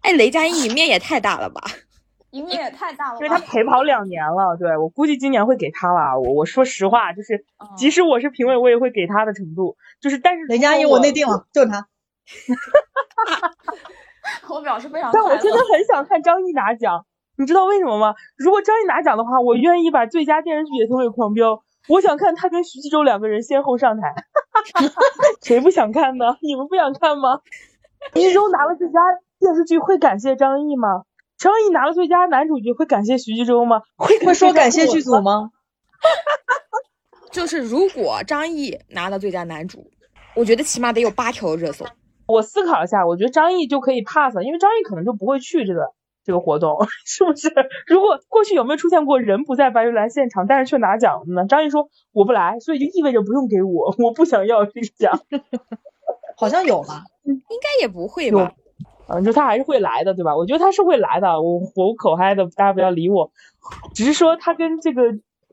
[0.00, 1.60] 哎，雷佳音赢面也太大了吧！
[2.32, 6.18] 赢面也太大了，因为他陪跑两年了，对我估计今年会给他了。
[6.18, 7.44] 我我说实话，就是
[7.76, 9.76] 即使我是评委，我也会给他的程度。
[10.00, 11.86] 就是但是雷佳音我内定了，就是他。
[14.48, 17.04] 我表示非常，但我真的很想看张译拿奖。
[17.36, 18.14] 你知道为什么吗？
[18.36, 21.56] 如果张译拿奖的话，我愿意把最佳电视剧也投给《狂飙》。
[21.88, 24.14] 我想看他跟徐纪周两个人先后上台，
[25.42, 26.36] 谁不想看呢？
[26.40, 27.40] 你们不想看吗？
[28.14, 29.00] 徐纪周拿了最佳
[29.38, 31.02] 电视剧会感谢张译吗？
[31.36, 33.82] 张译拿了最佳男主角会感谢徐纪周吗？
[33.96, 35.50] 会会说感谢剧组吗？
[37.32, 39.90] 就是如果张译拿了最佳男主，
[40.36, 41.84] 我觉得起码得有八条热搜。
[42.26, 45.92] 我思考一下，我觉得张译就可以 pass，因为张译可能就不会去这个。
[46.24, 47.52] 这个活动 是不是？
[47.86, 51.46] 如果过去有没有出现过人不在白玉兰现场，但是却拿奖的呢？
[51.46, 55.20] 张译说我不来，所以就意味着不用给我， 我不想要这个奖。
[56.36, 57.04] 好像有吧？
[57.24, 58.52] 应该也不会吧？
[59.06, 60.34] 嗯，就他还是会来的，对吧？
[60.36, 61.40] 我觉得他是会来的。
[61.42, 63.30] 我我口嗨的，大家不要理我。
[63.94, 65.02] 只是说他跟这个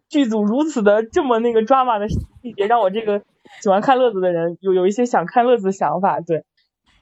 [0.09, 2.17] 剧组如此的这么那个 drama 的细
[2.55, 3.21] 节，让我这个
[3.61, 6.19] 喜欢看乐子的人有有一些想看乐子的想法。
[6.21, 6.45] 对。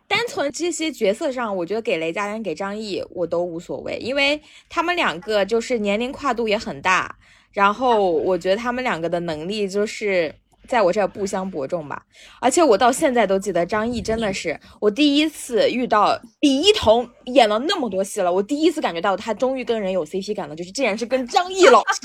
[0.10, 7.16] 单从这些角色上，我觉得给雷佳音、给张译我都无所谓，因为他们两个就是年龄跨度也很大，
[7.54, 10.34] 然后我觉得他们两个的能力就是
[10.68, 12.04] 在我这儿不相伯仲吧。
[12.42, 22.02] 而且我到现在都记得张译真的是我第一次遇到李一桐演了那么多戏了，我第一次感觉到他终于跟人有 CP 感了，就是竟然是跟张译老师。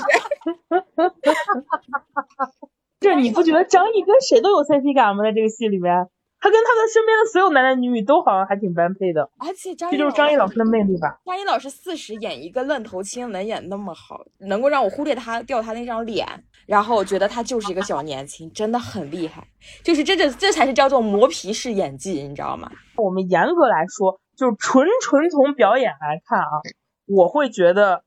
[2.99, 5.23] 这你不觉得张译跟谁都有 CP 感吗？
[5.23, 6.07] 在这个戏里面？
[6.45, 11.19] 他跟他的身边的所有男男女女都好像还挺般配的，而且张这就是张译老师的魅力吧。
[11.25, 16.27] 张译老师四十演一个愣头青能演那么好，能够让我忽略他掉他那张脸，
[16.67, 19.47] 然后我觉得他就是一个小年轻，真的很厉害。
[19.83, 22.69] 就是这这这才是叫做磨皮式演技，你知道吗？
[22.97, 26.61] 我们严格来说，就是纯纯从表演来看啊，
[27.07, 28.03] 我会觉得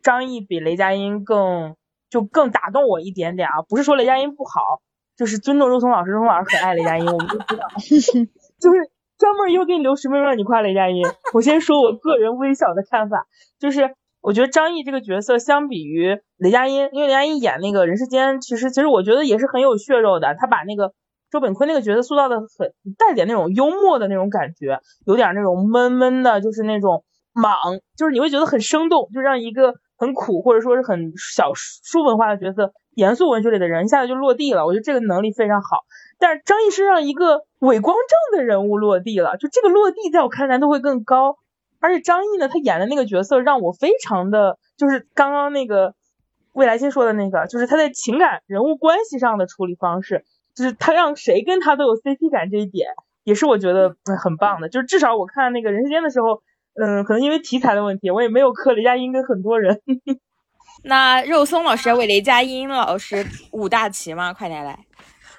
[0.00, 1.74] 张译比雷佳音更
[2.08, 4.80] 就更打动我一点点啊，不是说雷佳音不好。
[5.20, 7.68] 就是尊重肉松老师，肉松老师很爱雷佳音，我们都知道。
[7.76, 11.04] 就是专门又给你留十分钟让你夸雷佳音。
[11.34, 13.26] 我先说我个人微小的看法，
[13.58, 20.34] 就是我觉得张译这个角色相比于雷佳音，因为雷佳音演那个人世间，其实其实我觉得也是很有血肉的。
[20.38, 20.94] 他把那个
[21.30, 27.04] 周本坤那个角色塑造的很带点那种幽默的那种感觉，有点那种闷闷的，就是那种
[27.34, 27.54] 莽，
[27.94, 35.80] 就是你会觉得很生动，就让一个很苦或者说是很小书文化的角色，严肃文学里的人一下子就落地了，我觉得这个能力非常好。
[36.18, 41.36] 但是张译是让一个伪光正的人物落地了，就这个落地在我看来难度会更高。
[41.80, 45.94] 而且张译呢，他演的那个角色让我非常的，就是刚刚那个
[46.54, 50.24] 未来星说的那个，就是他在情感人物关系上的处理方式，
[50.54, 52.88] 就是他让谁跟他都有 CP 感这一点，
[53.24, 54.70] 也是我觉得很棒的。
[54.70, 56.42] 就是至少我看那个人世间的时候，
[56.74, 59.80] 嗯，可能因为题材的问题，我也没有磕雷佳音跟很多人。
[60.84, 64.32] 那肉松老师要为雷佳音老师舞大旗吗？
[64.32, 64.78] 快点来。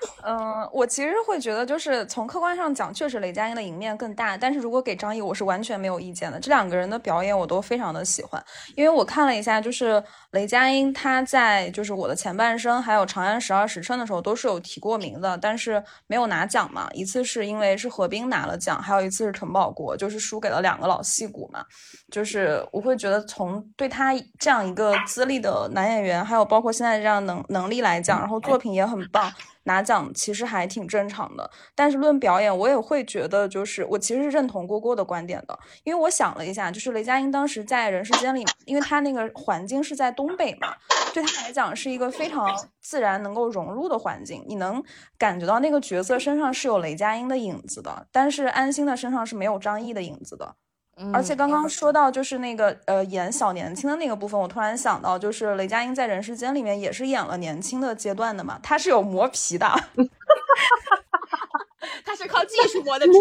[0.24, 4.36] 嗯，我其实会觉得，就是从客观上讲，确实雷佳音的赢面更大。
[4.36, 6.40] 但是如果给张译，我是完全没有意见的。
[6.40, 8.44] 这两个人的表演我都非常的喜欢，
[8.76, 16.90] 因为我看了一下，就是雷佳音他在就是我的前半生还有长安十二时辰的时候都是有提过名的，但是没有拿奖嘛。
[16.94, 21.64] 一次是因为是何冰拿了奖，还有一次是陈宝国，就是输给了两个老戏骨嘛。
[22.12, 29.32] 就是我会觉得从对他这样一个资历的男演员，还有包括现在这样能能力来讲，然后作品也很棒。
[29.64, 40.76] 拿奖其实还挺正常的，但是论表演，我也会觉得，就是我其实是认同郭郭的观点的，因为我想了一下，就是雷佳音当时在人世间里，因为他那个环境是在东北嘛，
[41.14, 42.48] 对他来讲是一个非常
[42.80, 44.84] 自然能够融入的环境，你能
[45.18, 50.56] 感觉到那个角色身上是有雷佳音的影子的，但是安心的身上是没有张译的影子的。
[51.14, 59.68] 而且刚刚说到就是那个呃演小年轻的那个部分，我突然想到，就是雷佳音在人世间里面也是演了年轻的阶段的嘛，他是有磨皮的，
[62.06, 63.14] 他是靠技术磨的皮。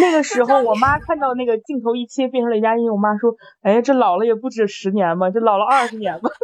[0.00, 6.28] 那个时候我妈看到那个镜头一切变成雷佳音，我妈说：“哎，这老了也不止十年嘛，这老了二十年嘛。”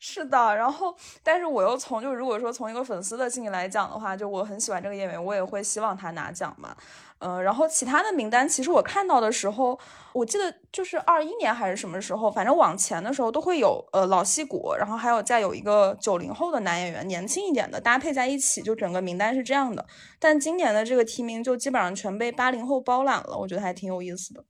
[0.00, 6.74] 是的，然后，但是我又从就如果说从一个粉丝的心理来讲的话，就我很喜欢这个演员，我也会希望他拿奖嘛。
[7.20, 9.78] 呃，然后其他的名单，其实我看到的时候，
[10.14, 19.84] 我记得就是二一年还是什么时候，反正往前的时候都会有呃老戏骨，然后还有再有一个九零后的男演员，年轻一点的搭配在一起，就整个名单是这样的。
[20.18, 24.42] 但今年的这个提名就基本上全被八零后包揽了，我觉得还挺有意思的。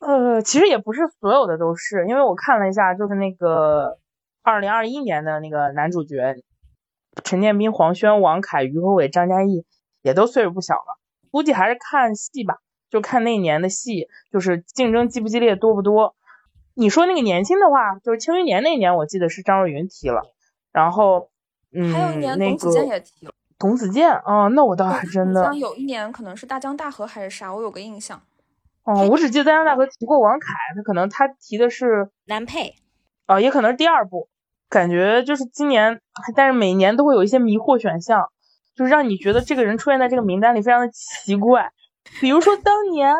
[0.00, 3.98] 呃，其实也不是所有的都是，因为我看了一下，就是那个
[4.42, 6.34] 二零二一年的那个男主角，
[7.22, 9.64] 陈建斌、黄轩、王凯、于和伟、张嘉译
[10.02, 10.98] 也都岁数不小了。
[11.34, 12.58] 估计还是看戏吧，
[12.90, 16.14] 就看那年的戏，就是竞争激不激烈，多不多。
[16.74, 20.22] 你说那个年轻的话，就是庆余年那年，我记得是张若昀提了，
[20.70, 21.30] 然后，
[21.72, 23.32] 嗯，还有一年董子健也提了。
[23.58, 25.42] 董子健，哦，那我倒还真的。
[25.42, 28.22] 像有一年可能是大江大河还是啥，我有个印象。
[28.84, 32.76] 哦，我只记得大江大河提过王凯，他可能他提的是男配，
[33.26, 34.28] 哦，也可能是第二部。
[34.68, 36.00] 感觉就是今年，
[36.36, 38.30] 但是每年都会有一些迷惑选项。
[38.76, 41.70] 就是让你觉得这个人出现在这个名单里非常的奇怪，
[42.20, 43.14] 比如说当年《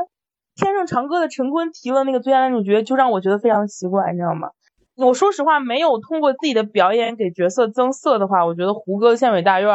[0.57, 4.51] 天盛长歌》的陈坤提了那个最佳男主角，就让我觉得非常奇怪，你知道吗？
[4.97, 9.69] 我说实话，没有通过自己的表演给角色增色的话，我觉得胡歌的《县委大院》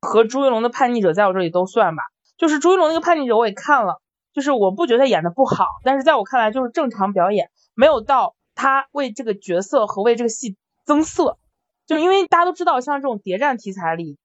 [0.00, 2.02] 和朱一龙的《叛逆者》在我这里都算吧。
[2.38, 4.00] 就是朱一龙那个《叛逆者》我也看了，
[4.32, 11.38] 就是我不觉得演的不好，但是在我看来就是正常表演，没有到他为这个角色和为这个戏增色。
[11.86, 14.18] 就因为大家都知道，像这种谍战题材里。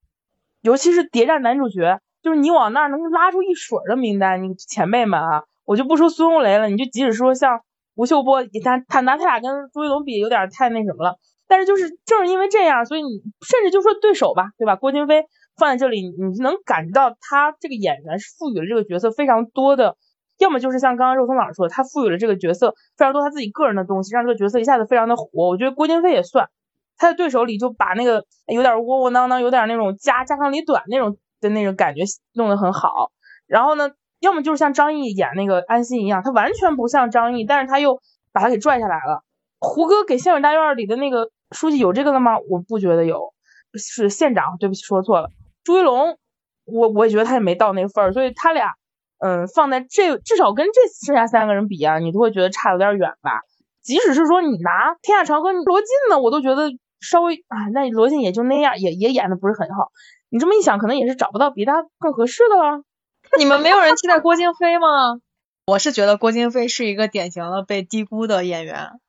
[0.61, 7.61] 尤其是谍战男主角，就是你往那儿能拉出一水的名单，你前辈们啊，我就不说孙红雷了，你就即使说像
[7.95, 11.17] 吴秀波，他他拿他俩跟朱一龙比，有点太那什么了。
[11.47, 13.09] 但是就是正是因为这样，所以你
[13.45, 14.75] 甚至就说对手吧，对吧？
[14.75, 15.23] 郭京飞
[15.57, 19.95] 放在这里，你能感觉到他这个演员是赋予了这个角色非常多的，
[20.39, 25.47] 要么就是像刚刚肉松老师说的，他赋予了这个角色非常多他自己个人的东西，让这个角色一下子非常的火。
[25.47, 26.49] 我觉得郭京飞也算。
[26.97, 32.01] 他的对手里就把那个有点窝窝囊囊，有点那种家家长里短那种的那种感觉
[32.33, 33.11] 弄得很好。
[33.45, 38.01] 然后呢，要么就是像张译演那个安心一样，他完全不像张译，但是他又
[38.33, 39.23] 把他给拽下来了。
[39.59, 42.37] 胡歌给县委大院里的那个书记有这个的吗？
[42.49, 43.33] 我不觉得有，
[43.75, 45.29] 是县长，对不起说错了。
[45.63, 46.17] 朱一龙，
[46.65, 48.73] 我我也觉得他也没到那份儿，所以他俩，
[49.19, 53.41] 嗯，放在这至少跟这剩下三个人比啊，你都会觉得差有点远吧。
[53.81, 56.71] 即使是说你拿《天下长河》罗晋呢，我都觉得。
[56.99, 59.91] 稍微啊，那罗晋也就那样，也也演的不是很好。
[60.29, 62.83] 你这么一想，可能也是找不到比他更合适的了。
[63.37, 65.19] 你们没有人期待郭京飞吗？
[65.67, 68.99] 我是觉得郭京飞是一个典型的被低估的演员，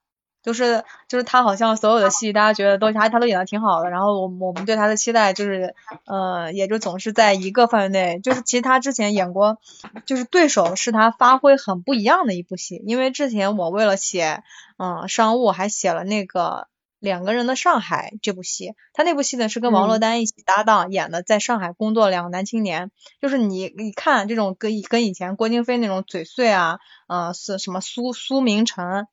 [0.43, 5.75] 就是就是他好像所有的戏大家觉得都他他都演的挺好的，然后我我们对他的期待就是
[6.05, 9.59] 呃也就总是在一个范围内，就是其实他之前演过，
[10.05, 14.43] 就是对手是他发挥很不一样的一部戏，因为之前我为了写
[14.79, 16.67] 嗯商务还写了那个。
[17.01, 22.91] 两个人的上海这部戏，他那部戏呢是跟王珞丹一起搭档演的，在上海工作两个男青年，
[23.21, 29.07] 就是你你看这种跟跟以前郭京飞那种嘴碎啊，呃是什么苏苏明成，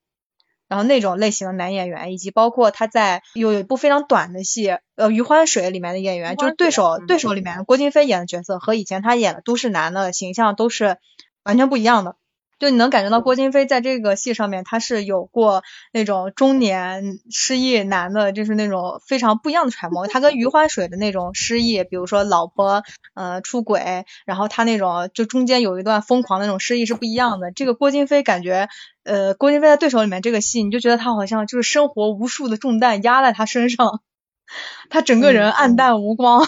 [0.68, 10.98] 然后那种类型的男演员，以及包括他在有一部非常短的戏，呃，《余欢水》里面的演员，就是对手对手里面郭京飞演的角色和以前他演的都市男的形象都是
[11.44, 12.16] 完全不一样的。
[12.58, 20.08] 就你能感觉到郭京飞在这个戏上面，他是有过那种中年失意男的，就是那种非常不一样的揣摩。
[20.08, 22.84] 他跟余欢水的那种失意，比如说老婆
[23.14, 27.52] 呃出轨，然后他那种就中间有一段疯狂的那种失意是不一样的。
[27.52, 28.70] 这个郭京飞感觉，
[29.04, 34.02] 呃，郭京飞在对手里面这个戏，你就觉得他好像就是生活无数的重担压在他身上，
[34.90, 36.48] 他整个人暗淡无光。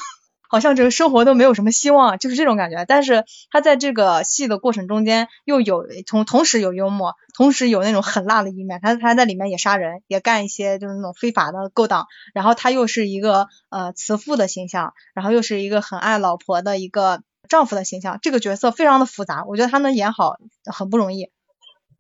[0.50, 2.86] 好像这个生活都没有什么希望，就是这种感觉。
[2.86, 8.80] 但是他在这个戏的过程中间，又有同同时有幽默，同时有那种狠辣的一面。
[8.82, 12.08] 他他在里面也杀人，也干一些就是那种非法的勾当。
[12.34, 18.20] 然后他又是一个呃慈父的形象，然后又是一个很爱老婆的一个丈夫的形象。
[18.22, 21.32] 这个角色非常的复杂，我觉得他能演好很不容易。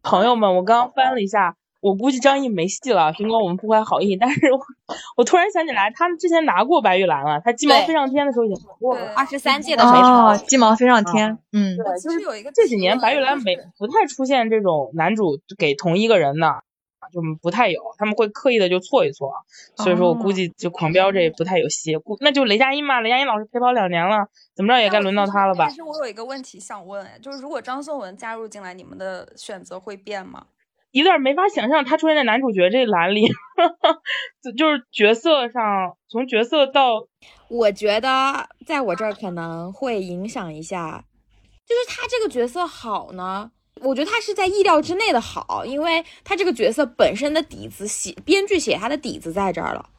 [0.02, 1.56] 朋友们，我刚刚翻了一下。
[1.80, 4.60] 我估计张译没戏了，尽管我们不怀好意，但是我
[5.16, 16.64] 我突然想起来，他们之前拿过白玉兰了，他鸡毛飞上天的时候已经拿过了，二十三届的时候，鸡毛飞上天，嗯，对，其实有一个这几年白玉兰没不太出现这种男主给同一个人的，
[17.14, 19.32] 就不太有，他们会刻意的就错一错，
[19.76, 25.66] 所以说我估计就狂飙这不太有戏，估那就雷佳音嘛，雷佳音老师陪跑两年了，怎么着也该轮到他了吧？
[25.68, 30.48] 但是我有一个问题想问，就是如果张颂文加入进来，你们的选择会变吗？
[30.98, 33.28] 有点没法想象他出现在男主角这栏里，
[34.58, 37.08] 就是角色上，从角色到，
[37.48, 41.04] 我觉得在我这儿可能会影响一下，
[41.66, 49.90] 就是他这个角色好呢，我觉得他是在意料之内的好，因为他这个角色本身的底子写，编剧写他的底子在这儿了。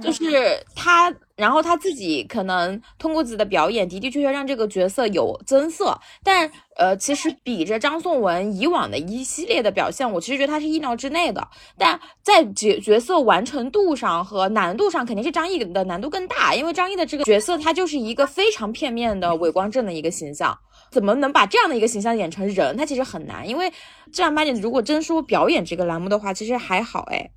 [0.00, 5.98] 就是他，然后他自己可能通过自己的表演，的的确确让这个角色有增色。
[6.22, 11.46] 但呃，其实比着张颂文以往的一系列的表现，我其实觉得他是意料之内的。
[11.76, 20.56] 但在角角色完成度上和难度上，肯定是张译的难度更大，因为张译的这个角色他就是一个非常片面的伪光正的一个形象，
[20.90, 22.76] 怎么能把这样的一个形象演成人？
[22.76, 23.48] 他其实很难。
[23.48, 23.72] 因为
[24.12, 27.30] 正儿八经，如果真说表演这个栏目的话，其实还好哎，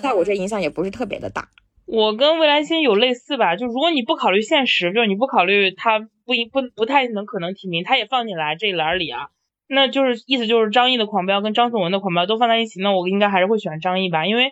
[0.00, 1.48] 在我这影响也不是特别的大。
[1.86, 9.28] 我跟未来星有类似吧，就如果你不考虑现实，就是你不考虑他不一不不太能可能提名，他也放进来这一栏里啊，
[9.68, 14.50] 那就是意思就是张译的狂飙跟张颂文的狂飙都放在一起，那我应该还是会选张译吧，因为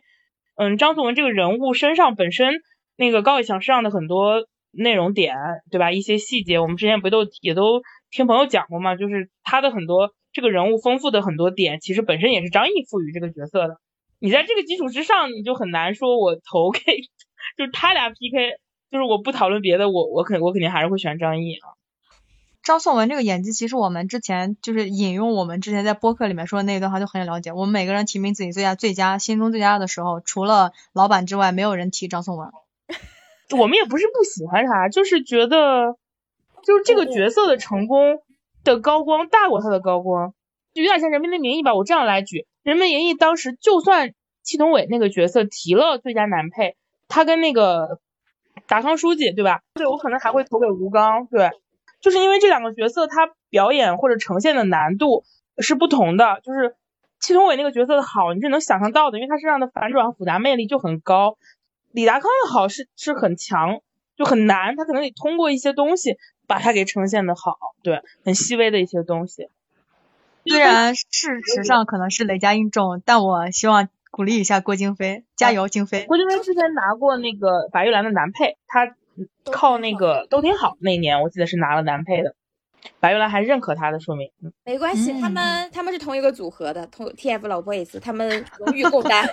[0.56, 2.60] 嗯张颂文这个人物身上本身
[2.96, 5.34] 那个高以翔身上的很多内容点，
[5.72, 5.90] 对吧？
[5.90, 7.82] 一些细节我们之前不都也都
[8.12, 13.78] 听朋友讲过嘛，就是他的很多这个人物丰富的很多点，其实本身也是张译赋予这个角色的。
[14.20, 16.80] 你在这个基础之上，你就很难说我投给。
[17.56, 18.58] 就是他俩 PK，
[18.90, 21.74] 就是我不讨论别的，我我肯我肯定还是会选张译啊。
[22.62, 27.52] 张颂文这个演技，其实我们之前就是引用我们之前在播客里面说的那一段话就很了解。
[27.52, 32.48] 我们每个人提名自己最佳最佳心中最佳的时候，除了老板之外，没有人提张颂文。
[33.58, 35.98] 我们也不是不喜欢他，就是觉得
[36.62, 38.20] 就是这个角色的成功
[38.64, 40.32] 的高光大过他的高光，
[40.72, 41.74] 就有点像《人民的名义》吧。
[41.74, 46.76] 我这样来举，《人民的名义》当时就算祁同伟那个角色提了最佳男配。
[47.14, 48.00] 他跟那个
[48.66, 49.60] 达康书记，对吧？
[49.74, 51.52] 对我可能还会投给吴刚，对，
[52.00, 55.22] 就是因为这两个角色他表演或者呈现的难度
[55.58, 56.40] 是不同的。
[56.42, 56.74] 就是
[57.20, 61.38] 祁同伟那个角色的好，你是能想象到的，因为他身上的反转复杂魅力就很高。
[61.92, 63.78] 李达康的好是是很强，
[64.16, 69.48] 就很难，他可能得通过一些东西把它给呈现的好，对，很细微的一些东西。
[70.46, 73.88] 虽然事实上可能是雷佳音重，但我希望。
[74.14, 76.04] 鼓励一下郭京飞，加油，京飞！
[76.06, 78.94] 郭京飞之前拿过那个白玉兰的男配，他
[79.50, 80.76] 靠那个都挺好。
[80.78, 82.36] 那年我记得是拿了男配的，
[83.00, 84.30] 白玉兰还认可他的，说明
[84.64, 89.28] 没关系，他们他们是同一个组合的，同 TF 老 boys，他们荣誉共担。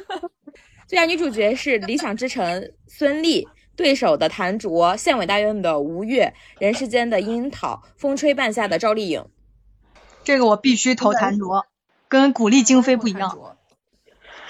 [0.86, 6.26] 最佳女主角是《理想之城》孙俪，对手的谭卓，《县委大院》的吴越，
[6.58, 9.24] 《人世间》的樱桃，《风吹半夏》的赵丽颖。
[10.24, 11.64] 这个我必须投谭卓，
[12.06, 13.56] 跟鼓励京飞不一样。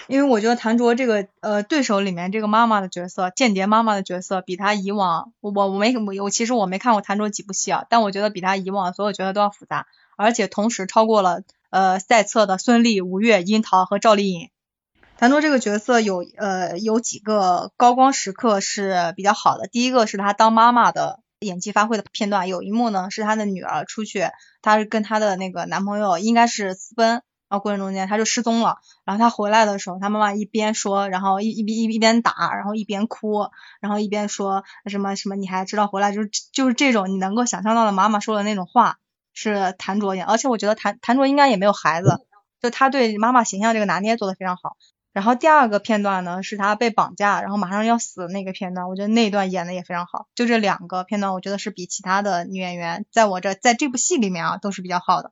[0.07, 9.87] 因为我觉得谭卓这个呃对手里面这个妈妈的角色，间谍妈妈的角色，比他以往我我我没我其实我没看过谭卓几部戏啊，但我觉得比他以往所有角色都要复杂，
[10.17, 14.51] 而且同时超过了呃赛策的孙俪、吴越、樱桃和赵丽颖。
[15.17, 24.25] 谭卓这个角色有呃有几个高光时刻是比较好的，第一个是他当妈妈的演技发挥的片段，有一幕呢是他的女儿出去，
[24.61, 27.23] 她是跟她的那个男朋友应该是私奔。
[27.59, 33.49] 过程中间他就失踪了，然后他回来的时候，他妈妈一边说，然后一一边一边打，然后一边哭，
[33.81, 38.99] 然后一边说什么什么你还知道回来，就是就是这种你能够想象到的妈妈说的那种话
[39.33, 42.21] 是谭卓演，而且我觉得谭谭卓应该也没有孩子，
[42.61, 44.77] 就他对妈妈形象这个拿捏做的非常好。
[45.13, 50.27] 然后第二个片段呢，是他被绑架，然后马上要死的那个片段，我觉得那一段演的也非常好。
[50.35, 55.31] 就这两个片段，我觉得是比其他的女演员在我这在这部戏里面啊都是比较好的。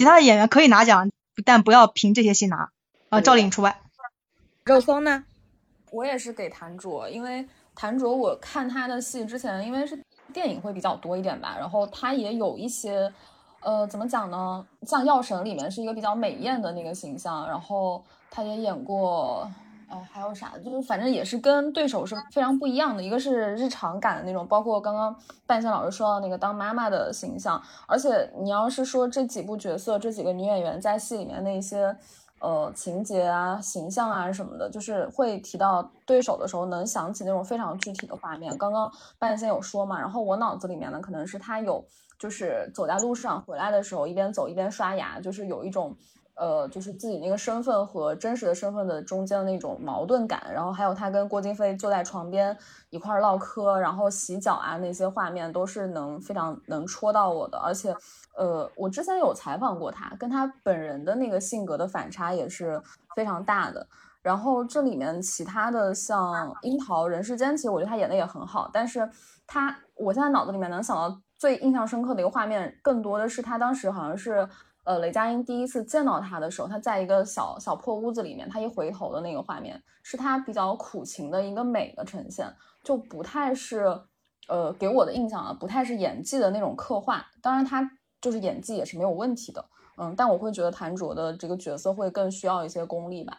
[0.00, 1.10] 其他的演员可以拿奖，
[1.44, 2.70] 但不要凭这些戏拿
[3.10, 3.82] 啊，赵丽颖除外。
[4.64, 5.24] 肉松呢？
[5.90, 13.12] 我也是给谭卓，因为谭卓我看他的戏之前，因为是电影会比较多一点吧，然后他也有一些，
[13.60, 14.66] 呃，怎么讲呢？
[14.86, 19.46] 像《药神》里面是一个比较美艳的那个形象，然后他也演过，
[19.90, 20.52] 哎，还有啥？
[20.64, 25.14] 就是反正也是跟对手是非常不一样的，一个是日常感的那种，包括刚刚
[25.46, 31.94] 半仙老师说到那个当妈妈的形象，而且你要是说这几部角色，这几个女演员在戏里面那些。
[32.42, 38.56] 呃，情节啊、形象啊什么的，就是会提到对手的时候，能想起那种非常具体的画面。
[38.56, 41.84] 刚刚半仙有说嘛，然后我脑子里面呢，可能是他有，
[42.18, 45.94] 就是走在路上回来的时候，一边走一边刷牙，就是有一种，
[46.40, 50.42] 呃，就是自己那个身份和真实的身份的中间的那种矛盾感。
[50.52, 52.56] 然后还有他跟郭京飞坐在床边
[52.88, 57.94] 一块唠嗑，然后洗脚啊那些画面，都是能非常能戳到我的，而且。
[58.36, 62.80] 呃，我之前有采访过他，跟他本人的那个性格的反差也是
[63.14, 63.86] 非常大的。
[64.22, 68.70] 然后这里面其他的像樱桃、人世间，其实我觉得他演的也很好。
[68.72, 69.06] 但是
[69.46, 74.48] 他，我现在脑子里面能想到最印象深刻的一个画面，更多的是他当时好像是，
[74.84, 82.46] 呃，雷佳音第一次见到他的时候，他在一个小小破屋子里面，他一回头的那个画面，是他比较苦情的一个美的呈现，
[82.82, 83.84] 就不太是，
[84.48, 87.26] 呃，给我的印象啊，不太是演技的那种刻画。
[87.42, 87.90] 当然他。
[88.22, 89.64] 就是演技也是没有问题的，
[89.96, 93.38] 嗯，但我会觉得谭卓的这个角色会更需要一些功力吧。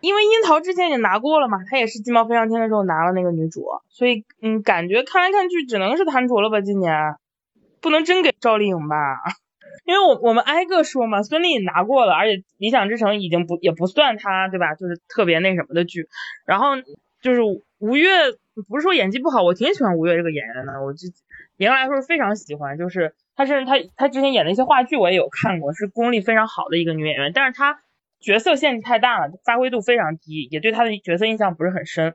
[0.00, 6.94] 因为樱桃之前也拿过了嘛，她也是金毛飞上天的时候拿了那个女主，所以嗯，感觉看来看去只能是谭卓了吧，今年
[7.82, 8.96] 不能真给赵丽颖吧？
[9.84, 14.74] 因为我我们挨个说嘛，孙俪拿过了，而且理想之城已经不也不算她对吧？
[14.74, 16.08] 就是特别那什么的剧，
[16.46, 16.76] 然后
[17.22, 17.40] 就是
[17.78, 18.10] 吴越
[18.68, 21.08] 不是说演技不好，我挺喜欢吴越这个演员的，我就
[21.56, 23.14] 严格来说是非常喜欢，就是。
[23.38, 27.82] 她甚至她她之前演的一些话剧我也有看过，是功力非常好的一个女演员，但是她
[28.18, 32.14] 角色限制太大了，发挥度非常低，也对她的角色印象不是很深。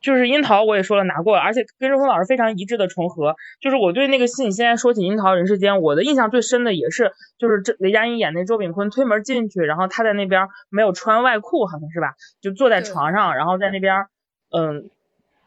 [0.00, 3.36] 就是樱桃我也说了拿过了，而且跟周峰老师非常一致的重合。
[3.60, 14.06] 就是我对那个戏，你现在说起樱桃人世间，我的印象最深的也是就是这雷佳音演那周秉昆推门进去，然后他在那边没有穿外裤，好像是吧，就坐在床上，然后在那边
[14.50, 14.90] 嗯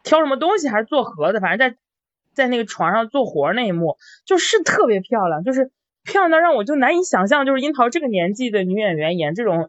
[0.02, 1.76] 挑什么东西还是做盒子，反正在。
[2.34, 5.70] 在那个床上做活那一幕，就是特别漂亮，就是
[6.02, 9.68] 漂亮到让我就难以想象，就是樱桃这个年纪的女演员演这种，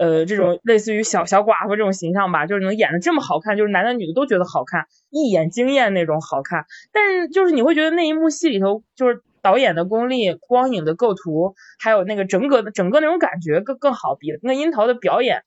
[0.00, 6.64] 呃，这种类似于小小寡妇这种形象吧，就是能演的这么好看，就是男的女的都觉得好看，一眼惊艳那种好看。
[6.90, 15.42] 但是就是你会觉得那一幕戏里头，就是导演的功力、光影的构图，还有那个整个的整个那种感觉更更好，比那樱桃的表演，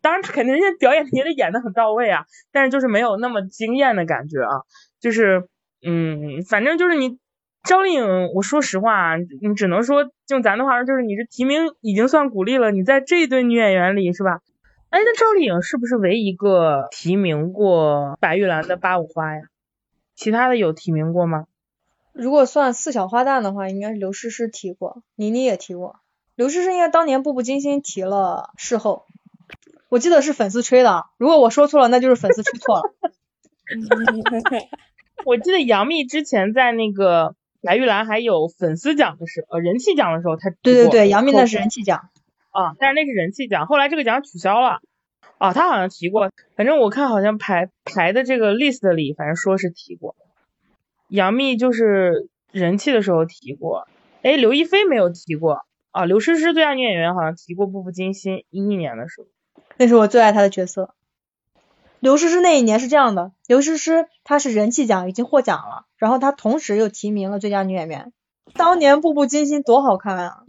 [0.00, 4.62] 当然肯定人家表演也得演的很到位啊，但是就是没有那么惊艳的感觉啊，
[5.00, 5.48] 就是。
[5.80, 7.18] 嗯，反正就是你
[7.64, 12.70] 赵丽颖，我说实话，你只能说用咱的话说，就是你这提名已经算鼓励了。
[12.70, 14.40] 你在这一堆女演员里是吧？
[14.90, 19.42] 哎，那赵丽颖是不是唯一一个提名过白玉兰的八五花呀？
[20.14, 21.44] 其他的有提名过吗？
[22.12, 25.96] 如果算四小花旦的话，应该是刘诗诗提过，倪妮也提过。
[26.34, 29.04] 刘诗诗应该当年步步惊心提了事后，
[29.88, 31.04] 我记得是粉丝吹的。
[31.18, 32.82] 如果我说错了，那就是粉丝吹错了。
[35.26, 42.10] 我记得杨幂之前在那个白玉兰还有粉丝奖的时候，呃，人气奖的时候，她对对对，杨幂那是人气奖。
[42.50, 44.80] 啊，但是那是人气奖，后来这个奖取消了。
[45.36, 50.16] 啊，她好像提过，反正我看好像排排的这个 list 里，反正说是提过，
[51.08, 53.86] 杨幂就是人气的时候提过，
[54.22, 55.64] 哎，刘亦菲没有提过。
[55.90, 59.26] 啊，刘诗诗最佳女演员好像提过《步步惊心》一一年的时候，
[59.78, 60.94] 那是我最爱她的角色。
[62.00, 68.12] 刘诗诗那一年是这样的，刘诗诗她是人气奖已经获奖了，然后她同时又提名了最佳女演员。
[68.54, 70.42] 当年《步步惊心》多好看啊！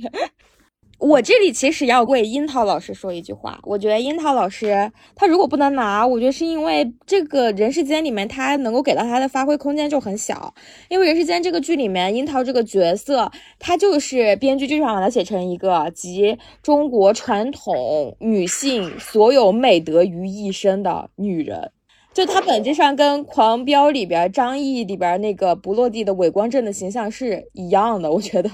[0.99, 10.53] 我这里其实要为樱桃老师说一句话，我觉得樱桃老师他如果不能拿，我觉得是因为这个人世间里面他能够给到他的发挥空间就很小。
[10.89, 21.71] 因为人世间这个剧里面，樱桃这个角色，她就是编剧就想把它写成一个集中国传统女性所有美德于一身的女人。
[22.19, 28.51] 就他本质上跟《狂飙》里边张译里边那个不落地的伪光正的形象是一样的，我觉得，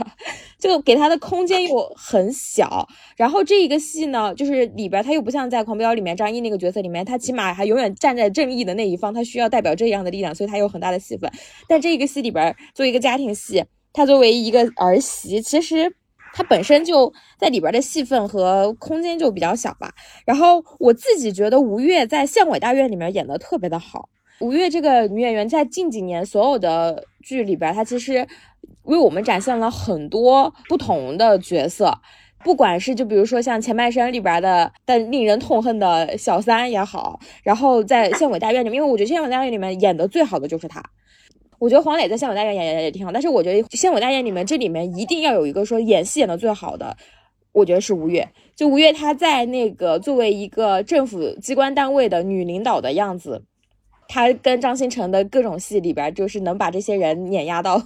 [0.59, 2.87] 就给他的空间又很小。
[3.17, 11.31] 然后这一个戏呢，就是里边他又不像在《狂飙》里面张译那个角色里面，他起码还永远站在正义的那一方，他需要代表这样的力量，所以他有很大的戏份。
[11.67, 13.63] 但这个戏里边，作为一个家庭戏，
[13.93, 15.95] 他作为一个儿媳，其实。
[16.37, 19.89] 它本身就在里边的戏份和空间就比较小吧。
[20.25, 24.09] 然后我自己觉得吴越在《县委大院》里面演的特别的好。
[24.41, 28.27] 吴越这个女演员在近几年所有的剧里边，她其实
[28.83, 32.01] 为我们展现了很多不同的角色。
[32.43, 40.83] 不管是就比如说像前半生里边的，但令人痛恨的小三也好，然后在县委大院里面，因为我觉得县委大院里面演的最好的就是他。
[41.59, 46.95] 我觉得黄磊在县委大院演演也挺好，但是我觉得县委大院里面这里面一定要有一个说演戏演的最好的，
[47.51, 48.27] 我觉得是吴越。
[48.55, 53.43] 就吴越他在那个作为一个政府机关单位的女领导的样子，
[54.07, 57.81] 他跟张新成的各种戏里边，就是能把这些人碾压到。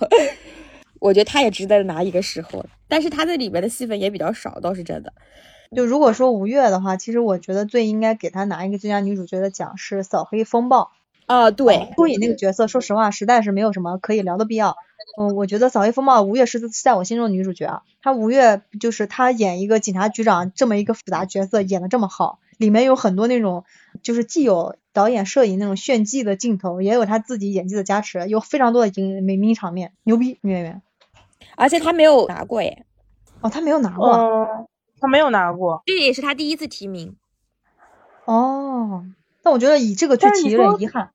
[1.02, 5.14] 我觉得他也值得拿一个时候，但是他在里边的戏份也比较少，倒是真的。
[5.76, 10.82] 就如果说吴越的话，其实我觉得最应该给他拿一个最佳女主角的奖是《扫黑风暴》
[11.30, 11.52] 啊。
[11.52, 14.76] 对，顾颖那个角色，说实话，实在是没有什么可以聊的必要。
[15.20, 17.82] 嗯，我觉得《扫黑风暴》吴越是在我心中的女主角啊。
[18.02, 23.66] 她吴越就是她演一个警察局长这么一个复杂角色，演的这么好，里面有很多那种
[24.02, 30.82] 就是既有导演摄影那种炫技的镜头，也有她自己演技的加持，有非常多的影美名场面，牛逼女演员。
[31.56, 32.86] 而且她没有拿过耶，
[33.42, 34.68] 哦，她没有拿过，
[35.02, 37.16] 他没有拿过，这也是她第一次提名。
[38.26, 39.06] 哦，
[39.42, 41.12] 但我觉得以这个去提有点遗憾。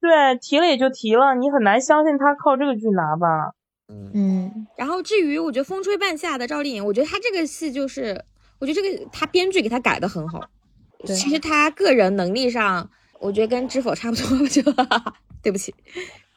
[0.00, 3.52] 对，提了也就提了，你很难相信他靠这个剧拿吧？
[3.88, 4.66] 嗯。
[4.76, 8.24] 然后至于我觉得《风吹半夏》的赵丽颖，我觉得她这个戏就是，
[8.58, 10.40] 我觉得这个她编剧给她改的很好。
[10.98, 11.14] 对。
[11.16, 12.90] 其实她个人能力上，
[13.20, 14.62] 我觉得跟知否差不多，就
[15.42, 15.74] 对不起。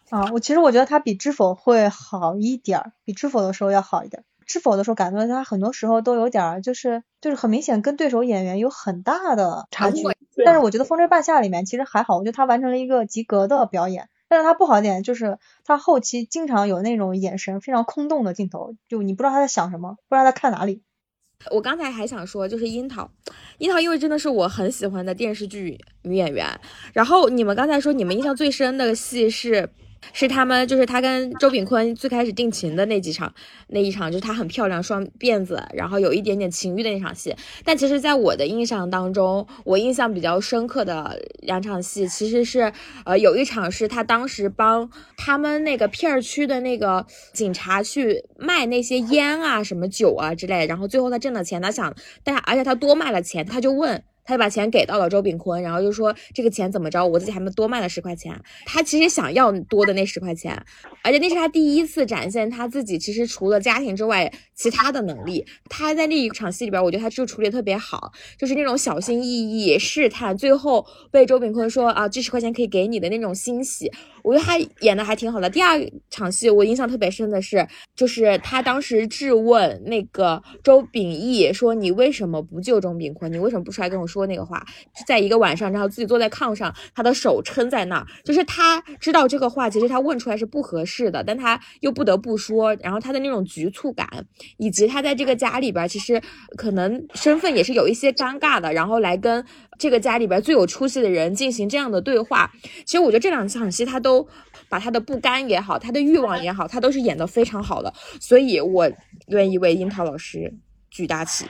[0.10, 4.24] 啊，我其实我觉得她比知否会好一点儿，比知否的时候要好一点。
[4.50, 10.02] 知否的时候感觉他很多时候都有点儿，就是就是很明显跟对手演员有很大的差距。
[10.44, 14.10] 但是我觉得《风吹半夏》里面其实还好，我觉得他完成了一个及格的表演。
[14.28, 20.82] 但是他不好一点就是他后期经常有那种眼神非常空洞的镜头，就你不知道他在想什么，不知道他在看哪里。
[21.52, 23.12] 我刚才还想说，就是樱桃，
[23.60, 26.48] 樱桃因为真的是我很喜欢的电视剧女演员。
[26.92, 29.70] 然后你们刚才说你们印象最深的戏是。
[30.14, 33.34] 是他们，就是他跟周秉坤最开始定情的那几场，
[33.68, 37.36] 那一场就是她很漂亮，双辫子，然后有一点点情欲的那场戏。
[37.64, 42.72] 但其实，在我的印象当中，我印象比较深刻的两场戏，其实是，
[43.06, 51.94] 呃，有一场是他当时帮他们那个片儿区的那个警察去卖那些烟啊、什么酒啊之类，然后最后他挣了钱，他想，
[52.24, 54.04] 但而且他多卖了钱，他就问。
[54.30, 58.40] 他就把钱给到了周炳坤，然后就说这个钱怎么着，我自己还没多卖了十块钱。
[58.64, 60.64] 他其实想要多的那十块钱，
[61.04, 65.44] 而且那是他第一次展现他自己其实除了家庭之外其他的能力。
[65.68, 73.92] 他在那一场戏里边，我觉得他就处理特别好，就是那种小心翼翼试探，最后被周炳坤说啊这十块钱可以给你的那种欣喜。
[74.24, 75.50] 我觉得他演的还挺好的。
[75.50, 83.32] 第二场戏我印象特别深的是，就是他当时质问那个周秉义说：“你为什么不救周炳坤？
[83.32, 84.66] 你为什么不出来跟我说那个话？”
[85.08, 92.76] 在一个晚上，然后自己坐在炕上，他的手撑在那儿，就是他知道这个话其实他问出来是不合适的，但他又不得不说。
[92.82, 94.08] 然后他的那种局促感，
[94.58, 96.22] 以及他在这个家里边其实
[96.58, 99.46] 可能身份也是有一些尴尬的，然后来跟。
[99.80, 102.52] 这个家里边最有出息的人进行这样的对话，
[102.86, 104.28] 其实我觉得这两场戏他都都
[104.68, 108.90] 把他的不甘也好，他的欲望也好，他都是演的非常好的，所以我
[109.28, 110.52] 愿意为樱桃老师
[110.90, 111.46] 举大旗，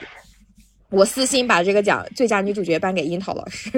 [0.90, 3.70] 我私心把这个奖最佳女主角颁给樱桃老师。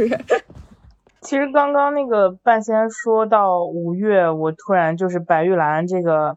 [1.22, 6.37] 其实刚刚那个半仙说到五月，我突然就是白玉兰这个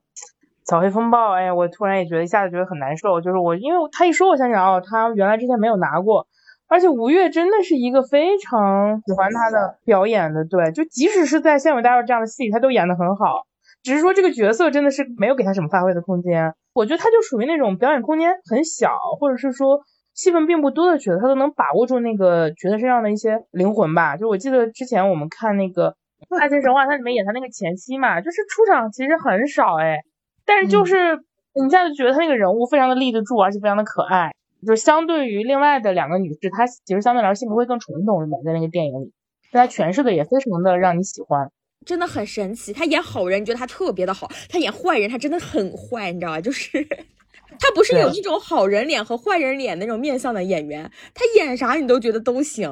[0.66, 6.28] 扫黑风暴，哎，我突然也觉得一下子觉得很难受，就是我因为他一说，我想起来哦，他原来之前没有拿过。
[6.68, 13.44] 而且吴越真的是一个非常喜欢他的表演的，对，就即使是在《县委大院》这样的戏，他都演得很好。
[13.84, 16.54] 只是说这个角色真的是没有给他什么发挥的空间。
[16.74, 19.82] 我觉得他就属于那种表演空间很小，或者是说
[20.16, 24.18] 戏份并不多的角色，他都能把握住那个角色身上的一些灵魂吧。
[24.18, 25.96] 就我记得之前我们看那个
[26.40, 30.00] 《爱情神话》，它里面演他那个前妻嘛，就是出场其实很少哎，
[30.46, 31.20] 但是就是
[31.54, 34.32] 你一下就觉得他那个人物非常的立得住，而且非常的可爱。
[34.66, 39.14] 就是相对于另外的两个女士，她其实相对来说性格会更传统一点，在那个电影里，
[39.52, 41.52] 但她诠释的也非常的让你喜欢，
[41.86, 42.74] 真的很神奇。
[42.74, 46.42] 她演好人，你觉得她特别的好；她演坏人，她真的很坏，你知道吧？
[46.42, 46.84] 就是
[47.60, 52.70] 她不是有一种好人脸和坏人脸那种面相的演员，她演啥你都觉得都行。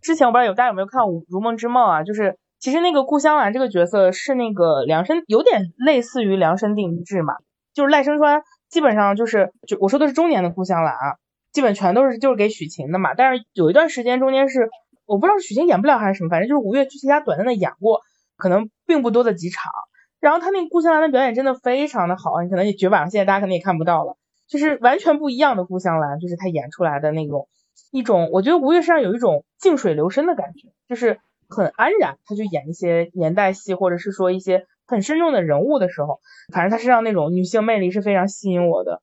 [0.00, 2.02] 之前我不知道有大家有没有看《如梦之梦》啊？
[2.02, 7.34] 就是其实那个顾香兰这个角色是那个量身，有点类似于量身定制嘛，
[7.74, 8.42] 就是赖声川。
[8.72, 11.16] 基本上就是，就我说的是中年的顾香兰啊，
[11.52, 13.12] 基本全都是就是给许晴的嘛。
[13.12, 14.70] 但是有一段时间中间是，
[15.04, 18.00] 我不知道是许晴演不了还是什么，反正就是吴越去其他短暂的演过，
[18.38, 19.70] 可能并不多的几场。
[20.20, 24.16] 然后他那个顾香兰的表演真的非常的好，你可能也绝版了，现在大家可能也看不到了。
[24.48, 27.48] 就是完全不一样的顾香兰，就是她演出来的那种
[27.90, 36.20] 一种，我觉得吴越身上有一种静水流深的感觉，就是很安然，他就演一些年代戏，或者是说一些很深重的人物的时候，
[36.52, 39.00] 反正她身上那种女性魅力是非常吸引我的。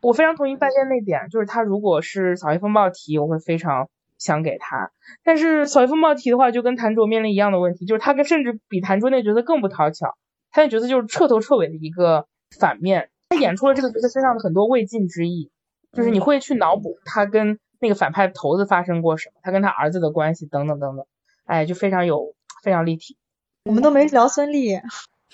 [0.00, 4.90] 我非常同意半仙那点，就是她如果是扫黑风暴题，我会非常想给她。
[5.22, 10.14] 但是扫黑风暴题的话，就跟谭卓面临一样的问题，就是她跟甚至比谭卓那个角色更不讨巧，
[10.50, 12.26] 她那角色就是彻头彻尾的一个
[12.58, 13.08] 反面。
[13.30, 15.50] 她演出了这个角色身上的很多未尽之意，
[15.92, 21.06] 就是你会去脑补她跟那个反派头子发生过什么，她跟他儿子的关系等等等等，
[21.46, 23.16] 哎，就非常有非常立体。
[23.64, 24.82] 我们都没聊孙俪，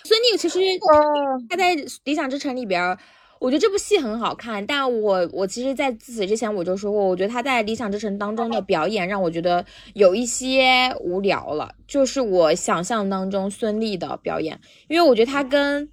[0.05, 2.99] 孙俪其实嗯她在《理想之城》里边儿，
[3.39, 15.91] 我觉得这部戏很好看，但我我其实在自此之前我就说过，我觉得她在《理想之城》当中的表演让我觉得有一些无聊了，就是我想象当中孙俪的表演，因为我觉得她跟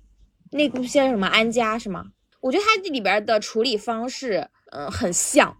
[0.52, 2.06] 那部戏叫什么《安家》是吗？
[2.42, 5.58] 我觉得她这里边的处理方式，嗯、很像，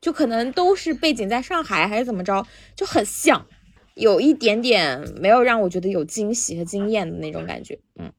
[0.00, 3.46] 就可能都是背景在上海还是怎么着，就很像。
[3.96, 8.12] 有一点点没有让我觉得有惊喜和惊艳的那种感觉，嗯，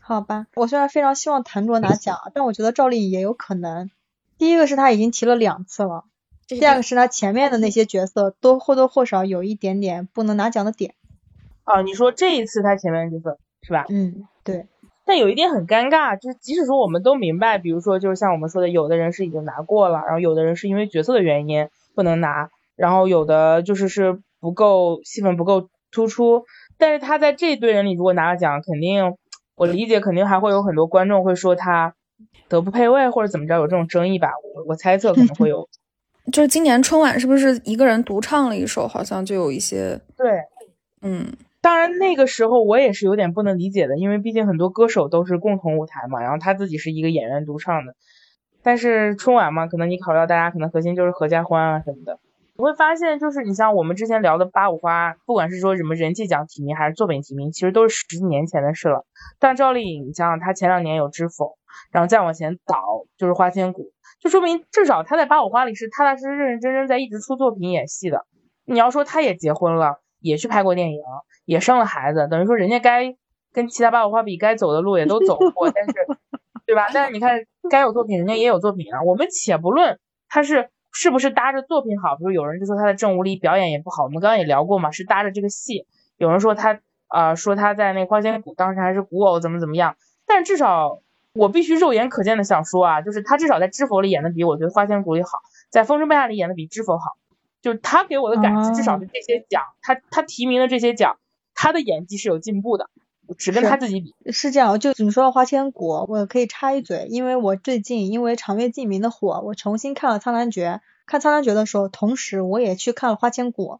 [0.00, 0.46] 好吧。
[0.54, 3.90] 我虽然非常希望谭卓拿奖，但我觉得赵丽颖也有可能。
[4.38, 6.04] 第一个是她已经提了两次了，
[6.46, 10.94] 第二个是她前面的那些角色都或多或少有一点点不能拿奖的点。
[11.64, 13.86] 啊，你说这一次她前面角色是吧？
[13.88, 14.68] 嗯，对，
[15.04, 26.44] 但有一点很尴尬，就是即使说我们都明白，比如说就是像我们说的，有的人是已经拿过了，然后有的人是因为角色的原因不能拿，然后有的就是是不够戏份不够突出，
[26.78, 29.14] 但是他在这一堆人里如果拿了奖，肯定
[29.54, 31.94] 我理解肯定还会有很多观众会说他
[32.48, 35.68] 德不配位或者怎么着，有这种争议吧，我我猜测可能会 有，
[36.32, 40.42] 就是今年春晚是不是一个人独唱了一首，好像就有一些，对。
[41.00, 47.94] 嗯，当然，那个时候我也是有点不能理解的，因为毕竟很多歌手都是共同舞台嘛，然后他自己是一个演员独唱的。
[48.64, 52.18] 但是春晚嘛，可能你考虑到大家可能核心就是合家欢啊什么的，
[52.58, 59.06] 你会发现就是你像我们之前聊的八五花，不管是说什么人气奖提名还是作品提名，其实都是十几年前的事了。
[59.38, 61.44] 但赵丽颖，你像她前两年有《知否》，
[61.92, 63.82] 然后再往前倒就是《花千骨》，
[64.20, 68.26] 就说明至少她在八五花里是踏踏实实、认认真真在一直出作品演戏的。
[68.64, 70.00] 你要说她也结婚了。
[70.20, 70.98] 也去拍过电影，
[71.44, 73.14] 也生了孩子，等于说人家该
[73.52, 75.94] 跟其他八五花比，该走的路也都走过，但是，
[76.66, 76.88] 对吧？
[76.92, 77.38] 但是你看，
[77.70, 79.00] 该有作品，人家也有作品啊。
[79.04, 85.86] 我们且不论她是是不是搭着作品好，比如有人就说他的正无力表演也不好，我们刚刚也聊过嘛，是搭着这个戏。
[86.16, 89.96] 有人说他啊、呃，说他在那花千骨当时还是古偶，怎么怎么样。
[90.26, 91.00] 但至少
[91.32, 97.16] 我必须肉眼可见的想说啊，就是他至少在知否里演的比我觉得花千骨里好，在风声败下里演的比知否好。
[97.60, 101.18] 就是他给我的感觉，至少是这些奖，他他提名的这些奖，
[101.54, 102.88] 他的演技是有进步的，
[103.36, 104.14] 只跟他自己比。
[104.32, 110.80] 是这样，就你说到花千骨，我可以插一嘴，因为我最近因为《长月烬明》的火，我重新看了《苍兰诀》。
[111.06, 113.72] 看《苍兰诀》的时候，同时我也去看了《花千骨》。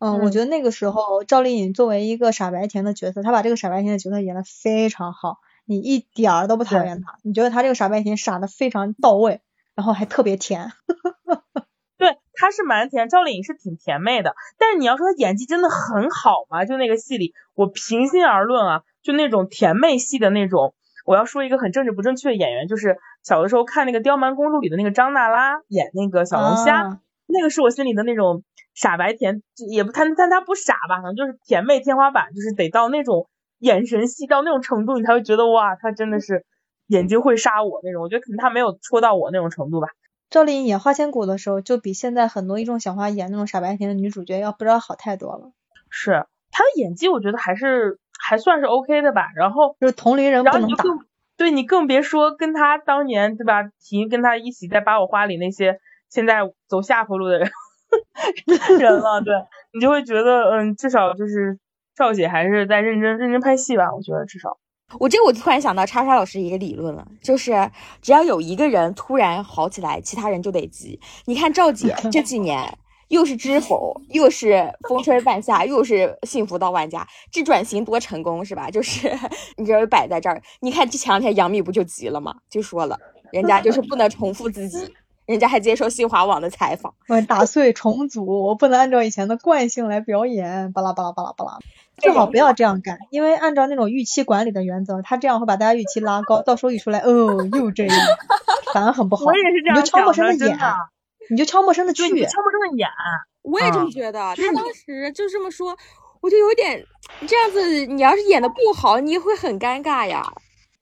[0.00, 9.40] 嗯，我觉得那个时候赵丽颖作为一个傻白甜的角色，她把这个傻白甜的角色演得非常好，你一点儿都不讨厌她，你觉得她这个傻白甜傻的非常到位，
[9.74, 10.70] 然后还特别甜。
[12.38, 16.64] 对，她是蛮甜，赵丽颖是挺甜妹的，但是你要说她演技真的很好吗？
[16.64, 20.74] 就那个戏里，我平心而论啊，就那种甜妹戏的那种，
[21.04, 33.28] 我要说一个很政治不正确的演员，就是小的时候看那个《刁蛮公主》里的那个张娜拉演那个小龙虾，啊、那个是我心里的那种傻白甜，也不但但她不傻吧，可能就是甜妹天花板，就是得到那种
[33.58, 36.44] 眼神戏到那种程度，你才会觉得哇，她真的是
[36.86, 38.02] 眼睛会杀我那种。
[38.02, 39.88] 我觉得可能她没有戳到我那种程度吧。
[40.30, 45.52] 赵丽颖演花千骨的时候，就比现在很多一众小花演那种傻白甜的女主角要不知道好太多了。
[45.90, 49.28] 是她的演技，我觉得还是还算是 OK 的吧。
[49.34, 50.84] 然后就是同龄人不能打，
[51.36, 57.50] 对你更别说跟她当年对吧，提跟她一起在八五花里那些现在走下坡路的人
[58.78, 59.22] 人了。
[59.22, 59.34] 对
[59.72, 61.58] 你就会觉得，嗯，至少就是
[61.94, 63.94] 赵姐还是在认真认真拍戏吧。
[63.94, 64.58] 我觉得至少。
[64.98, 67.70] 我这个我突然想到叉叉老师一个理论了，就是
[68.00, 70.98] 只要有一个人突然好起来，其他人就得急。
[71.26, 72.78] 你看赵姐这几年
[73.08, 78.70] 又是知 否，又是风吹半夏，又是幸福到万家，这转型多成功是吧？
[78.70, 79.10] 就是
[79.56, 82.34] 你这摆在这儿，你看这前两天杨幂不就急了吗？
[82.48, 82.98] 就说了，
[83.30, 84.94] 人家就是不能重复自己。
[85.26, 91.58] 人家还接受新华网的采访，我打碎重组，我不能按照以前的惯性来表演，巴拉巴拉巴拉巴拉，
[92.00, 97.96] 最好不要这样干，因为按照那种预期管理的原则，他这样会把大家预期拉高，到时候一出来，哦，又这样，
[98.72, 99.24] 反而很不好。
[99.24, 100.58] 我也是这样你就敲陌生的演，
[101.30, 102.88] 你就敲陌生的去，对，你悄无声的演。
[103.42, 104.18] 我也这么觉得。
[104.36, 105.76] 他当时就这么说，
[106.20, 106.84] 我就有点
[107.26, 107.86] 这样子。
[107.86, 110.22] 你要是演的不好，你会很尴尬呀。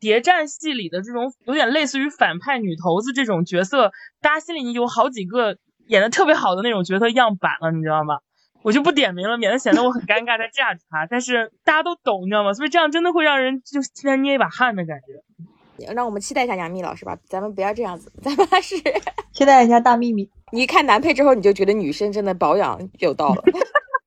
[0.01, 5.57] 谍战戏里的这种有点类似于反派女头子这种角色，大家心里有好几个
[5.87, 8.19] 演的特别好的那种角色样板了，你知道吗？
[8.67, 11.07] 我就不点名了，免得显得我很尴尬在架着他。
[11.09, 12.53] 但是大家都懂，你知道吗？
[12.53, 15.95] 所以这样真的会让人就替他捏一把汗的感觉。
[15.95, 18.75] 让我们期待一下杨幂老师吧，咱们不要这样子，咱们还是
[19.33, 20.29] 期待一下大幂幂。
[20.51, 23.45] 你一看男配之后，你就觉得女生真的保养有道了。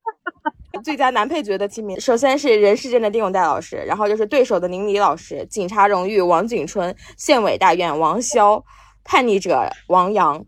[0.84, 8.62] 最佳男配角的提名，首先是人世间的丁永岱老师，然后就是对手的宁理老师，警察荣誉王景春，县委大院王骁，
[9.04, 10.44] 叛逆者王阳，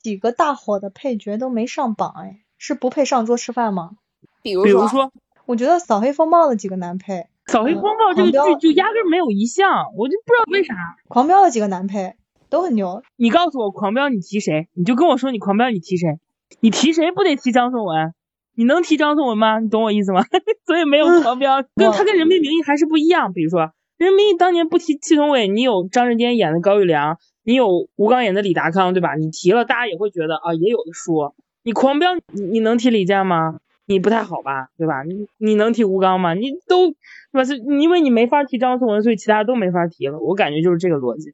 [0.00, 3.92] 几个大火的配角都没上榜，哎，是不配上桌吃饭吗？
[4.42, 5.10] 比如比如说，
[5.46, 10.74] 我觉得扫黑风暴的几个男配，扫黑风暴这个剧就压根没有一项，我就不知道为啥。
[11.08, 12.16] 狂飙的几个男配
[12.50, 14.68] 都很牛，你告诉我狂飙你提谁？
[14.74, 16.18] 你就跟我说你狂飙你提谁？
[16.60, 18.12] 你提谁不得提张颂文？
[18.54, 19.58] 你能提张颂文吗？
[19.58, 20.22] 你懂我意思吗？
[20.66, 23.32] 所以没有狂飙，跟他跟人民名义还是不一样。
[23.32, 29.14] 比如说，人民名义当年不提祁同伟，你有张震坚演的高育良，你有吴刚演的李达康，对吧？
[29.14, 31.34] 你提了，大家也会觉得啊，也有的说。
[31.70, 33.60] 你狂飙，你你能提李健吗？
[33.86, 35.04] 你不太好吧，对吧？
[35.04, 36.34] 你你能提吴刚吗？
[36.34, 36.94] 你都，是
[37.30, 37.44] 吧？
[37.44, 40.18] 是因为你没法提张颂文，所以其他都没法提了。
[40.18, 41.32] 我感觉就是这个逻辑。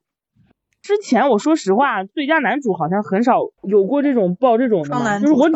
[0.83, 5.49] 之前我说实话，最佳男主好像很少有过这种报这种的，就是我。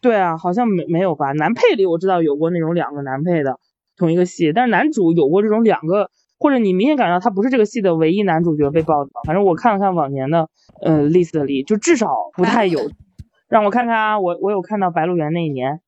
[0.00, 1.30] 对啊，好像没没有吧？
[1.30, 3.60] 男配里我知道有过那种两个男配的
[3.96, 6.10] 同一个戏，但是男主有过这种两个，
[6.40, 9.10] 或者你明显感到他不是这个戏的唯一男主角被报的。
[9.24, 10.48] 反正我看了看往年的
[10.82, 12.80] 呃 list 里，就至少不太有。
[13.48, 15.80] 让我看看啊，我我有看到《白鹿原》那一年，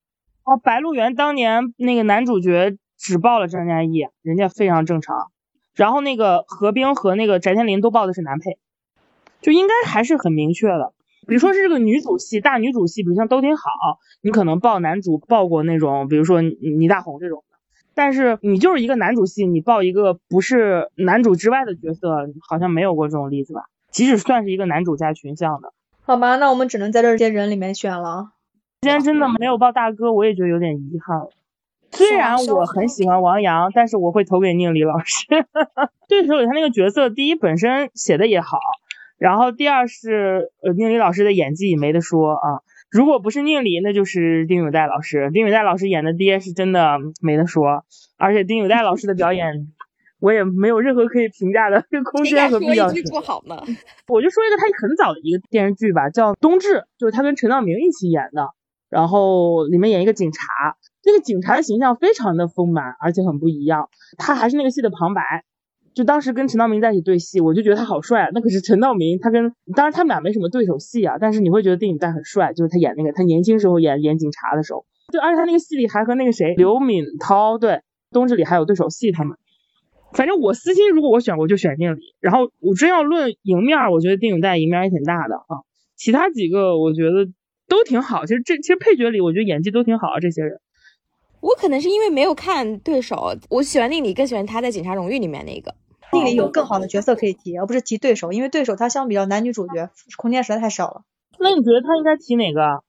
[0.45, 5.33] 哦，《白鹿原》当年那个男主角只报了张嘉译，人家非常正常。
[5.75, 8.59] 然后那个何冰和那个翟天临都报的是男配，
[9.41, 10.93] 就应该还是很明确的。
[11.27, 13.63] 比如说是这个女主戏，大女主戏，比如像都挺好，
[14.23, 17.59] 你可能报男主报过那种，比如说倪大红这种的。
[17.95, 23.65] 但是你就是一个男主戏，你报一个不是男主之外的角色，好像没有过这种例子吧？
[23.91, 25.73] 即使算是一个男主加群像的，
[26.09, 28.31] 好吧，那我们只能在这些人里面选了。
[28.81, 31.21] 今天真的没有报大哥，我也觉得有点遗憾。
[31.91, 35.27] 虽然我很喜欢王阳，但是我会投给宁理老师。
[36.09, 38.59] 对手里他那个角色，第一本身写的也好。
[39.19, 45.31] 然后第二是呃宁理老师的演技没得说啊，如果不是宁理，那就是丁永岱老师。
[45.35, 47.85] 丁永岱老师演的爹是真的没得说，
[48.17, 49.69] 而且丁永岱老师的表演
[50.21, 53.03] 我也没有任何可以评价的空间和必要性。
[53.05, 53.63] 不好吗？
[54.09, 58.49] 我就说一个他很早的一个电视剧吧，叫《冬至》，就是他跟陈道明一起演的，
[58.91, 60.43] 然后里面演一个警察，
[61.05, 65.23] 那个警察的形象非常的丰满，而且很不一样，他还是那个戏的旁白。
[65.95, 68.31] 就当时跟陈道明在一起对戏，我就觉得他好帅。
[68.33, 79.37] 那可是陈道明，他跟当然他们俩没什么对手戏啊，但是你会觉得丁永岱很帅，就是他演那个他年轻时候演演警察的时候，就而且他那个戏里还和那个谁刘敏涛对冬至里还有对手戏，他们。
[80.13, 85.63] 反正我私心如果我选我就选宁理，然后我真要论赢面，我觉得丁永岱赢面也挺大的啊。
[85.97, 87.27] 其他几个我觉得
[87.69, 90.61] 都挺好，其实这其实配角里我觉得演技都挺好啊，这些人。
[91.41, 95.75] 我可能是因为没有看对手，我喜欢宁理，更喜欢他在《警察荣誉》里面那个。
[96.11, 101.03] 那里有更好的角色可以提，而不是提对手，因为对手他相比较男女主角空间实在太少了。
[101.39, 102.83] 那你觉得他应该提哪个？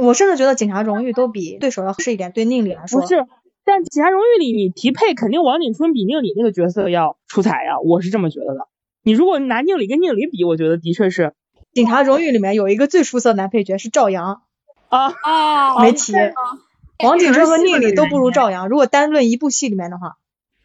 [0.00, 2.32] 我甚至觉得警察荣誉都比对手要合适一点。
[2.32, 3.24] 对宁理来说，不是，
[3.70, 8.66] 但警察荣誉里你提配肯定王景春比宁理那个角色要出彩呀，我是这么觉得的。
[9.04, 11.34] 你如果拿宁理跟宁理比，我觉得的确是。
[11.72, 14.42] 警察荣誉里面有一个最出色男配角是赵阳
[14.88, 16.12] 啊啊，没提。
[17.04, 20.16] 王景春和宁理都不如赵阳，如果单论一部戏里面的话。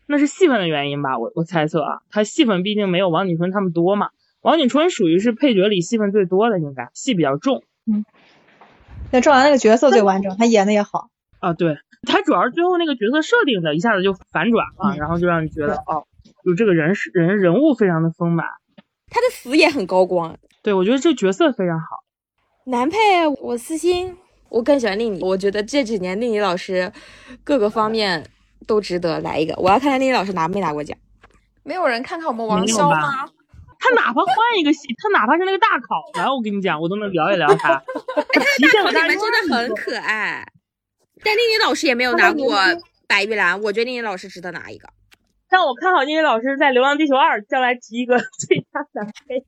[0.07, 4.09] 那是戏份的原因吧，我我猜测啊，他戏份毕竟没有王景春他们多嘛。
[4.41, 7.61] 王景春属于是配角里戏份最多的，应该戏比较重。
[7.85, 8.03] 嗯，
[9.11, 11.09] 那赵阳那个角色最完整，他演的也好。
[11.39, 16.05] 啊，对他主要是最后那个角色设定的，一下子就反转了，然后就让你觉得哦，
[16.45, 18.45] 就这个人是人人物非常的丰满，
[19.09, 20.37] 他的死也很高光。
[20.63, 21.85] 对，我觉得这角色非常好。
[22.67, 22.97] 男配
[23.41, 24.15] 我私心，
[24.49, 26.91] 我更喜欢令理，我觉得这几年令理老师
[27.43, 28.25] 各个方面。
[28.67, 30.97] 都值得来一个，我要看看那些老师拿没拿过奖。
[31.61, 33.27] 没有人看看我们王骁吗？
[33.77, 37.73] 他哪怕换一个戏，他哪怕是那个大考来，我跟你讲，我都能聊一聊他。
[37.75, 40.43] 他大考里面真的很可爱。
[41.25, 42.55] 但丽丽老师也没有拿过
[43.07, 44.87] 白玉兰，我觉得丽丽老师值得拿一个。
[45.49, 49.43] 但我看好丽丽老师在《流浪地球二》将来提一个 最佳男配。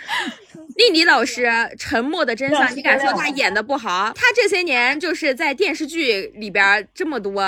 [0.76, 1.44] 丽丽老师
[1.78, 4.12] 《沉默的真相》，你敢说他演的不好？
[4.14, 7.42] 他这些年就是在电视剧里边这么多。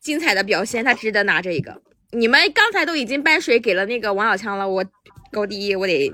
[0.00, 1.80] 精彩的表现，他值得拿这一个。
[2.10, 4.84] 你们刚才都已经搬水给了那个王小强了，我
[5.32, 6.12] 高第一，我得。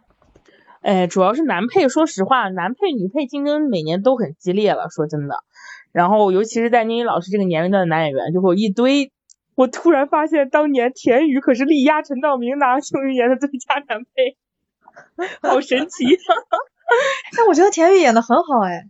[0.80, 5.44] 哎，主要是男配，说实话，男配女配竞争每年都很激烈了，说真的。
[5.92, 9.12] 然后，尤其是在倪妮老师这个年龄段的男演员，就会有一堆
[9.56, 14.36] 我突然发现当年田雨可是力压陈道明拿庆余年的最佳男配，
[15.42, 16.04] 好神奇！
[17.36, 18.84] 但我觉得田雨演的很好哎，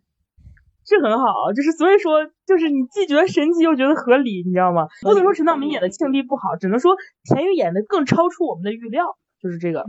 [0.86, 4.88] 是很好，就是所以说，就是你既觉得神奇又觉得合理，你知道吗？
[5.02, 9.84] 不能说陈道明演的庆帝不好，只能说田雨演的更超出我们的预料，就是这个，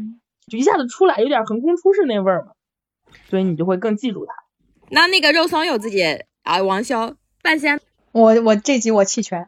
[0.50, 2.54] 就一下子出来有点横空出世那味儿嘛，
[3.30, 4.34] 所以你就会更记住他。
[4.90, 6.04] 那那个肉松有自己
[6.52, 7.80] 啊，王骁半仙，
[8.12, 9.48] 我我这集我弃权。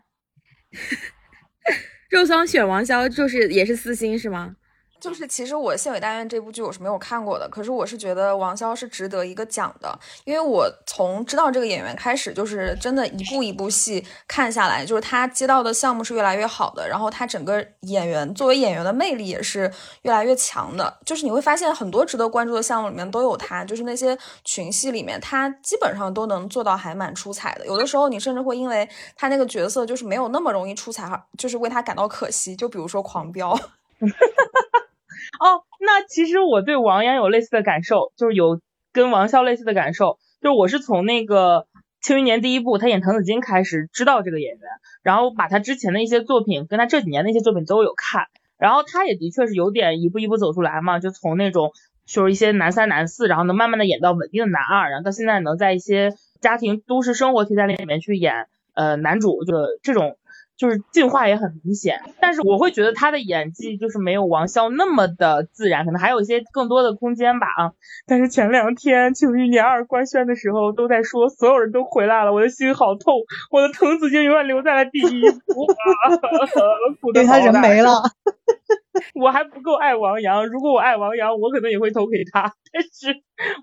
[2.10, 4.56] 肉松选王骁就是也是私心是吗？
[5.04, 19.70] 就是其实我《县委大院》这部剧我是没有看过的，可是我是觉得王骁是值得一个奖的，因为我从知道这个演员开始，就是真的一部一部戏看下来，就是他接到的项目是越来越好的，然后他整个演员作为演员的魅力也是
[20.04, 28.88] 越来越强的，就是你会发现很多值得关注的项目里面都有他，就是那些群戏里面他基本上都能做到还蛮出彩的，有的时候你甚至会因为
[29.18, 33.54] 他那个角色就是没有那么容易出彩，就是为他感到可惜，就比如说《狂飙》。
[35.40, 38.62] 哦，那其实我对王阳有类似的感受，就是有
[38.92, 41.62] 跟王骁类似的感受，就是我是从那个
[42.02, 44.62] 《庆余年》第一部他演滕子京开始知道这个演员，
[45.02, 51.72] 然后把他之前的一些作品跟他这几年的一些作品都有看，然后他也的确是有点一步一步走出来嘛，就从那种
[52.06, 60.18] 就是一些男三男四，然后能慢慢的演到稳定的男二，然后到现在能在一些家庭都市生活题材里面去演呃男主，就这种。
[60.56, 67.72] 就是进化也很明显，但是我会觉得他的演技就是没有王骁那么的自然，可能还有一些更多的空间吧啊。
[68.06, 73.14] 但是前两天《庆余年二》官宣的时候都在说所有人都回来了，我的心好痛，
[73.52, 78.04] 我的滕子京永远留在了第一，因为 他人没了。
[79.16, 83.16] 我还不够爱王阳，如果我爱王阳，我可能也会投给他，但是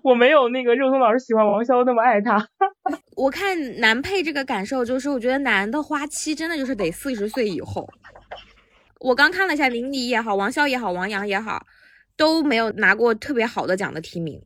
[0.03, 2.47] 我没有那个肉松老师喜欢王骁那么爱他。
[3.15, 7.87] 我看男配这个感受就是，我觉得男的花期真的就是得四十岁以后。
[8.99, 11.63] 我刚看了一下，林迪也好，王骁也好，王阳也好，
[12.17, 14.41] 都没有拿过特别好的奖的提名，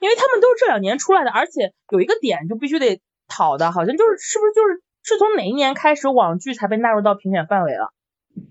[0.00, 7.92] 因为他们都是这两年出来的，而且有一个点就必须得讨的，好像就是是不是就是是从哪一年开始网剧才被纳入到评选范围了？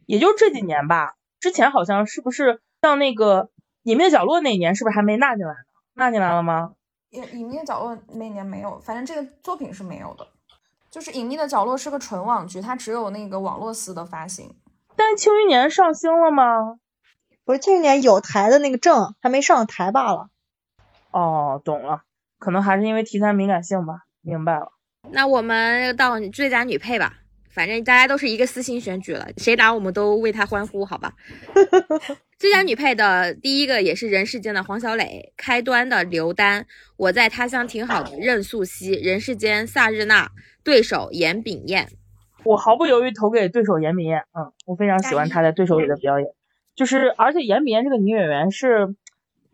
[0.06, 1.16] 也就这几年吧。
[1.40, 3.44] 之前好像是不是像那个
[3.84, 5.60] 《隐秘角落》那年，是不是还没纳进来呢？
[5.94, 6.74] 纳进来了吗？
[7.12, 10.28] 隐隐秘角落那年没有，反正这个作品是没有的。
[10.90, 14.56] 就是《隐秘的角落》是个纯网剧，它只有那个网络司的发行。
[14.96, 16.80] 但《庆余年》上星了吗？
[17.44, 20.30] 不是，《庆余年》有台的那个证还没上台罢了。
[21.12, 22.04] 哦，懂了，
[22.40, 24.04] 可能还是因为题材敏感性吧。
[24.22, 24.72] 明白了。
[25.12, 27.18] 那我们到最佳女配吧。
[27.56, 31.14] 反正大家都是一个私心选举了，谁打我们都为他欢呼，好吧？
[32.38, 36.66] 最佳女配的第一个也是人世间的黄小磊，开端的刘丹，
[36.98, 40.30] 我在他乡挺好的任素汐，人世间萨日娜，
[40.66, 41.88] 对手严炳彦。
[42.44, 46.28] 我毫不犹豫投给对手严炳彦，嗯，我非常喜欢她在对手里的表演，
[46.76, 48.94] 就是而且严炳彦这个女演员是，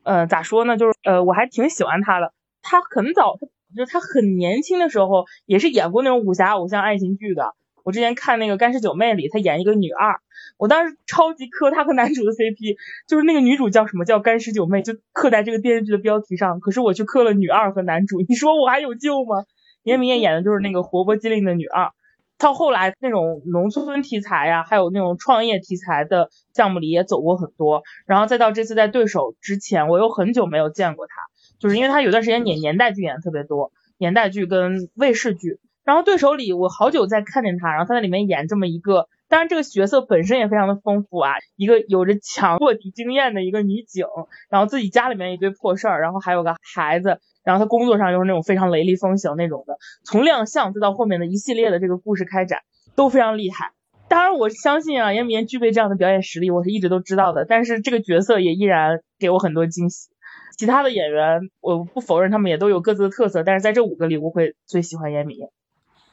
[0.02, 0.76] 呃，咋说呢？
[0.76, 2.34] 就是呃，我还挺喜欢她的。
[2.64, 3.38] 她很早，
[3.76, 7.54] 就是她很年轻的时候也是演过那种武侠偶像爱情剧的。
[7.84, 10.20] 我之前看那个《干尸九妹》里，她演一个女二，
[10.58, 12.78] 我当时超级磕她和男主的 CP，
[13.08, 16.60] 就是那个女主叫什么叫干尸九妹，就刻在这个电视剧的标题上。
[16.60, 19.46] 可是我去磕了女二和男主，你说我还有救吗？
[19.84, 21.92] 严明艳演的就是那个活泼机灵的女二，
[22.38, 31.14] 到后来那种农村题材呀，还有那种创业题材的项目里也走过很多，然后再到这次在对手之前，我又很久没有见过她，
[31.60, 35.60] 就是因为她有段时间演年代剧演的特别多，年代剧跟卫视剧。
[35.84, 44.06] 然后对手里，我好久在看见他，然后他在里面演这么一个，当然这个角色本身也非常的丰富啊，一个有着强卧底经验的一个女警，
[44.50, 52.60] 然后自己家里面一堆破事儿，然后还有个孩子，然后她工作上又是那种非常雷厉风行那种的，从亮相再到后面的一系列的这个故事开展
[52.96, 53.72] 都非常厉害。
[54.08, 60.10] 当然我相信啊，严明具备这样的表演实力，我是一直都知道的，但是这个角色也依然给我很多惊喜。
[60.58, 65.48] 其他的演员我不否认他们也都有各自的特色，但是在这五个里，我会最喜欢严明。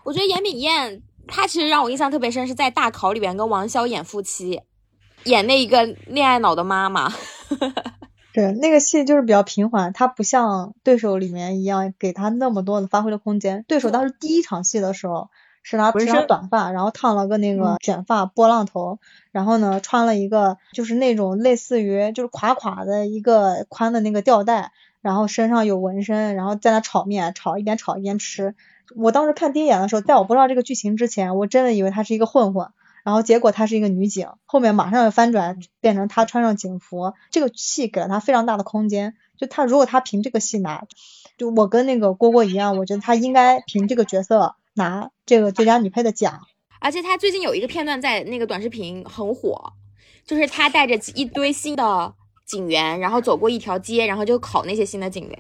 [0.04, 4.62] 我觉得严炳燕她其实让我印象特别深，是在大考里边跟王骁演夫妻，
[5.24, 7.12] 演那一个恋爱脑的妈妈。
[8.32, 13.64] 对，那个戏就是比较平缓，她不像对手里面一样给她那么多的发挥的空间。
[13.66, 15.28] 对手当时第一场戏的时候，
[15.62, 19.00] 是他披上短发，然后烫了个那个卷发波浪头，
[19.32, 24.72] 然后呢穿了一个就是那种类似于就是垮垮的一个宽的那个吊带，
[25.02, 28.54] 然后身上有纹身，然后在那炒面，炒一边炒一边吃。
[28.96, 32.68] 我当时看第一眼的时候，在我不知道这个剧情之前，我真的以为她是一个混混，
[33.04, 39.14] 然后结果她是一个女警，后面马上要翻转变成她穿上警服，这个戏给了她非常大的空间。
[39.36, 40.86] 就她如果她凭这个戏拿，
[41.36, 46.40] 就我跟那个郭郭一样，我觉得她应该凭这个角色拿这个最佳女配的奖。
[46.80, 49.72] 而且他最近有一个片段在那个短视频很火，
[50.24, 52.14] 就是他带着一堆新的
[52.46, 55.38] 警员，然后走过一条街，然后就考那些新的警员，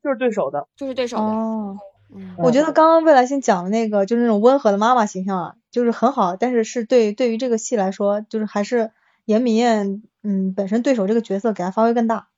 [0.00, 0.68] 就是对手的。
[0.76, 1.24] 就是对手的。
[1.24, 1.78] 哦，嗯
[2.38, 8.92] 我觉得刚刚未来星讲的那个就是那种温和的妈妈形象啊，就是很好，但是是对对于这个戏来说，就是还是
[9.24, 12.28] 严敏燕嗯本身对手这个角色给她发挥更大。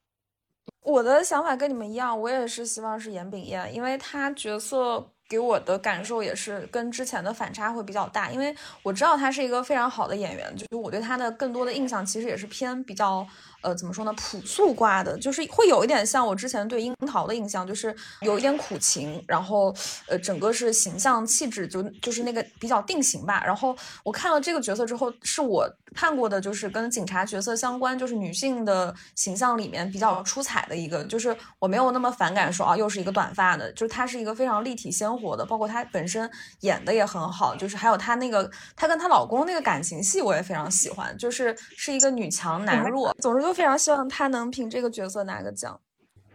[0.83, 13.27] 我的想法跟你们一样，我也是希望是严炳燕，因为她角色给我的感受也是跟之前的反差会比较大，因为我知道她是一个非常好的演员，就是我对她的更多的印象其实也是偏比较
[13.63, 19.75] 呃怎么说呢朴素挂的，就是会有一点像我之前对樱桃的印象，就是有一点苦情，然后
[20.07, 23.43] 呃整个是形象气质就就是那个比较定型吧。
[23.45, 36.31] 然后我看了这个角色之后，是我看过的就是跟警察角色相关，就是女性的形象里面比较出彩的一个，就是我没有那么反感说啊又是一个短发的，就是她是一个非常立体鲜活的，包括她本身
[36.61, 45.81] 演的也很好，就是还有她那个她跟她老公那个感情戏我也非常喜欢，就是是一个女强男弱，总之就非常希望他能凭这个角色拿个奖。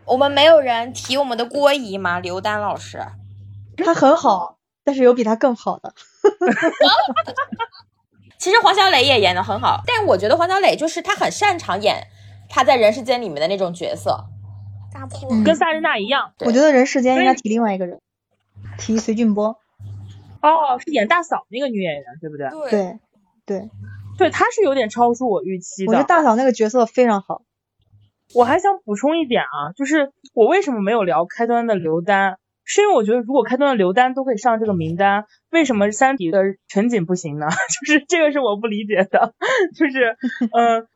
[0.05, 2.19] 我们没有人提我们的郭姨吗？
[2.19, 2.99] 刘丹老师，
[3.77, 5.93] 她很好，但是有比她更好的。
[8.39, 12.07] 其实黄小磊也演的很好，但我觉得黄小磊就是他很擅长演
[12.49, 14.25] 他在人世间里面的那种角色。
[14.91, 16.33] 大破，嗯跟萨日娜一样。
[16.39, 18.01] 我觉得人世间应该提另外一个人，
[18.79, 19.59] 提隋俊波。
[20.41, 22.49] 哦，是演大嫂那个女演员，对不对？
[22.71, 22.99] 对
[23.45, 23.69] 对对，
[24.17, 25.91] 对，他是有点超出我预期的。
[25.91, 27.41] 我觉得大嫂那个角色非常好。
[28.35, 37.47] 我还想补充一点啊，就是我为什么没有聊开端的刘丹，是因为我觉得如果开端的刘丹都可以上这个名单，为什么三体的陈瑾不行呢？
[37.85, 39.33] 就是这个是我不理解的，
[39.75, 40.17] 就是
[40.51, 40.87] 呃，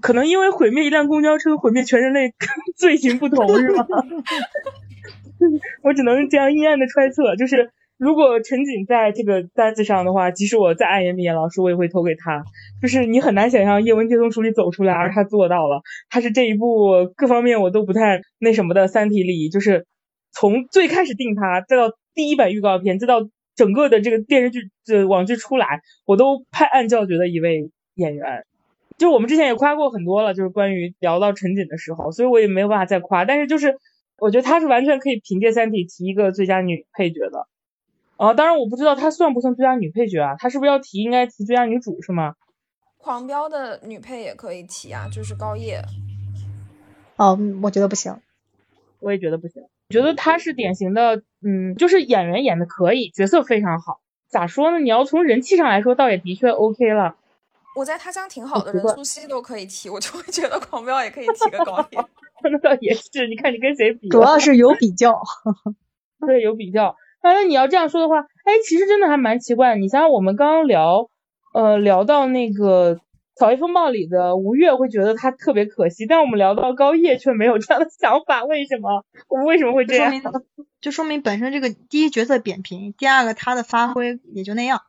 [0.00, 2.34] 可能因为毁灭一辆公交车，毁灭全人类
[2.76, 3.86] 罪行不同是吗？
[5.84, 7.70] 我只能这样阴暗的揣测，就是
[8.00, 12.42] 如果陈瑾在这个单子上的话，即使我再爱严敏妍老师，我也会投给他。
[12.80, 15.82] 就是你很难想象叶文洁从书里走出来，而他做到了。
[16.08, 19.86] 他是这一部各方面我都不太那什么的《三体》里，就是
[20.32, 23.20] 从最开始定他，再到第一版预告片，再到
[23.54, 25.66] 整个的这个电视剧的网剧出来，
[26.06, 28.46] 我都拍案叫绝的一位演员。
[28.96, 33.26] 就我们之前也夸过很多了，就是关于聊到陈瑾的时候，所以我也没有办法再夸。
[33.26, 33.76] 但是就是
[34.16, 37.46] 我觉得她是完全可以凭借《三体》提一个最佳女配角的。
[38.20, 40.36] 啊，当然我不知道她算不算最佳女配角啊？
[40.38, 42.34] 她是不是要提应该提最佳女主是吗？
[42.98, 45.80] 狂飙的女配也可以提啊，就是高叶。
[47.16, 48.14] 哦，嗯我觉得不行。
[48.98, 49.62] 我也觉得不行。
[49.62, 54.00] 我觉得她是典型的，嗯，就是演员演的可以，角色非常好。
[54.28, 54.78] 咋说呢？
[54.80, 57.16] 你要从人气上来说，倒也的确 OK 了。
[57.74, 61.98] 我在他乡挺好的，好奇怪任素汐都可以提，我就会觉得狂飙也可以提个高叶。
[62.52, 64.10] 那倒也是，你看你跟谁比啊？
[64.10, 65.22] 主要是有比较。
[66.26, 66.94] 对有比较。
[67.22, 69.76] 但是你要这样说的话，哎，其实真的还蛮奇怪。
[69.76, 71.08] 你想想，我们刚刚聊，
[71.54, 72.96] 呃，聊到那个
[73.36, 79.04] 《草叶风暴》里的吴越，会觉得他特别可惜，但我们聊到高叶却没有这样的想法，为什么？
[79.28, 80.10] 我们为什么会这样？
[80.10, 80.22] 说明
[80.80, 84.80] 就说明本身这个第一角色扁平，第二个他的发挥也就那样。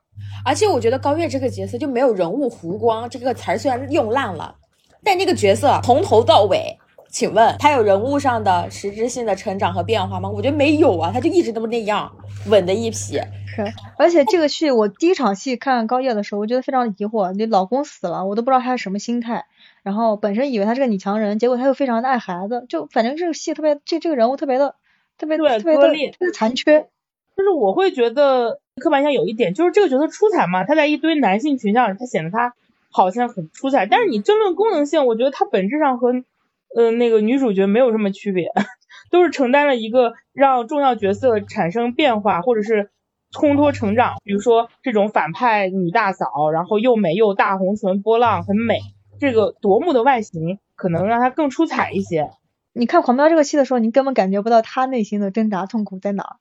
[0.46, 4.56] 而且我觉得高月这个角色就没有人物弧光这个词儿，虽然用烂了，
[5.04, 6.78] 但这个角色从头到尾，
[7.12, 10.30] 请问他有人物上的实质性的成长和变化吗？
[10.30, 12.12] 我觉得没有啊，他就一直都那样，
[12.48, 13.20] 稳的一批。
[13.54, 19.46] 是，而且这个戏我第一场戏看高叶的时候，我觉得非常疑惑，你老公死了，我都不知道他是什么心态。
[19.84, 24.76] 然后本身以为他是个女强人，结果他又非常的爱孩子，就反正这个戏特别，这这个人物特别的
[25.18, 26.88] 特别对特别的特别残缺。
[27.36, 32.54] 就是我会觉得刻板印象有一点，就是这个角色出彩嘛，他在一堆男性群像里，他显得他
[32.90, 36.14] 好像很出彩，但是你争论功能性，我觉得他本质上和
[36.76, 38.50] 呃那个女主角没有什么区别，
[39.12, 42.90] 都是承担了一个让重要角色产生变化或者是
[43.32, 48.80] 烘托成长，比如说这种反派女大嫂，然后又美又大红唇波浪很美，
[49.20, 52.30] 这个夺目的外形可能让她更出彩一些。
[52.74, 56.36] 你看《狂飙》这个戏的时候，你根本感觉不到她内心的挣扎痛苦在哪儿。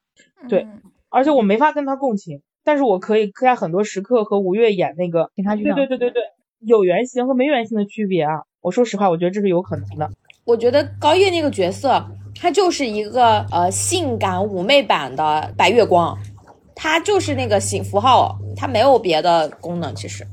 [0.48, 0.82] 对嗯
[1.12, 6.22] 而且我没法跟她共情，但是我可以在很多时刻和吴越演那个对警察局长对对对对，
[6.60, 8.44] 有原型和没原型的区别啊。
[8.60, 10.10] 我说实话，我觉得这是有可能的。
[10.44, 12.04] 我觉得高叶那个角色，
[12.34, 16.18] 她就是一个呃性感妩媚版的白月光，
[16.74, 20.26] 她就是那个形符号，她没有别的功能，其实，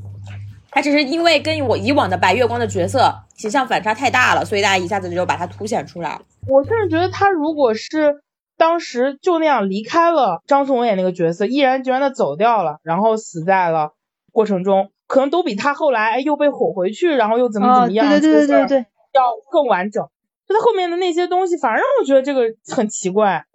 [0.71, 6.21] 她只是因为跟我以往的白月光的角色形象反差太大了，所以大家一下子就把她凸显出来了。
[6.47, 8.21] 我甚至觉得他如果是
[8.57, 13.91] 当时就那样离开了张颂文演那个角色，毅然决然的走掉了，然后死在了
[14.31, 20.05] 过程中，可能都比他后来哎又被火回去，然后又怎么怎啊，么样，对对对对对对，要更完整。
[20.47, 22.43] 就他后面的那些东西，反而让我觉得这个
[22.73, 23.45] 很奇怪，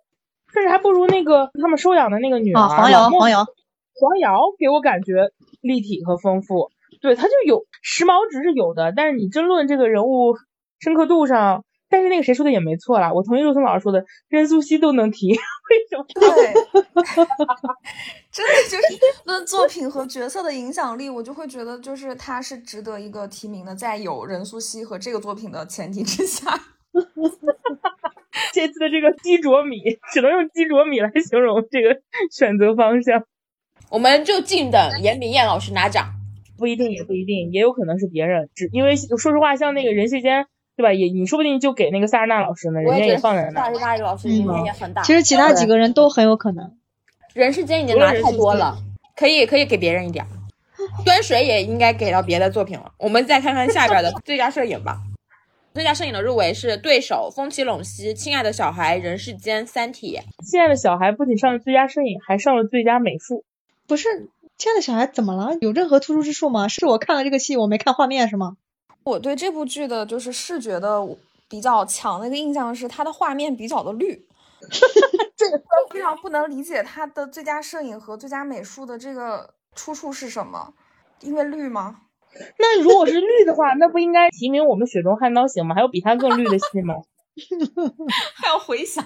[0.52, 3.46] 甚至还不如那个他们收养的那个女儿、啊，黄瑶黄瑶，
[3.94, 5.30] 黄瑶给我感觉
[5.62, 6.70] 立体和丰富，
[7.00, 10.34] 对他就有时髦值是有的，但是你争论这个人物
[10.80, 15.28] 深刻度上，但是那个谁说的也没错啦，我同意肉松老师说的，任素汐都能提，
[15.68, 16.06] 为什么？
[16.14, 16.54] 对，
[18.32, 18.82] 真的就是
[19.26, 26.58] 论作品和角色的影响力，我就会觉得就是他是值得一个提名的，在有任素汐和这个作品的前提之下。
[28.54, 29.78] 这次的这个鸡啄米，
[30.14, 32.00] 只能用鸡啄米来形容这个
[32.30, 33.22] 选择方向。
[33.90, 36.10] 我们就静等严明艳老师拿奖。
[36.56, 38.48] 不一定，也不一定，也有可能是别人。
[38.54, 40.46] 只因为说实话，像那个人世间，
[40.76, 40.92] 对吧？
[40.92, 43.60] 也你说不定就给那个萨日娜老师呢，人家也放在那。
[43.60, 45.02] 萨日娜老师影响也很大。
[45.02, 46.72] 其实其他几个人都很有可能。
[47.34, 48.76] 人世间已经拿太多了，
[49.16, 50.26] 可以可以给别人一点。
[51.04, 52.92] 端水也应该给到别的作品了。
[52.98, 54.98] 我们再看看下边的 最佳摄影吧。
[55.72, 60.18] 最佳摄影的入围是对手《风起陇西》《亲爱的小孩》《人世间》《三体》。
[60.44, 63.44] 亲爱的小孩不仅上了最佳摄影，还上了最佳美术。
[63.86, 64.08] 不是，
[64.58, 65.56] 亲爱的小孩怎么了？
[65.62, 66.68] 有任何突出之处吗？
[66.68, 68.56] 是我看了这个戏，我没看画面是吗？
[69.04, 71.00] 我对这部剧的就是视觉的
[71.48, 74.26] 比较强的一个印象是它的画面比较的绿。
[75.36, 75.60] 这个
[75.90, 80.72] 非常不能理解它的最佳摄影和最佳美术的这个出处是什么？
[81.20, 81.96] 因为绿吗？
[82.58, 85.74] 那如果是绿的话，那不应该提名我们《雪中悍刀行》吗？
[85.74, 86.94] 还有比它更绿的戏吗？
[88.36, 89.04] 还有回响，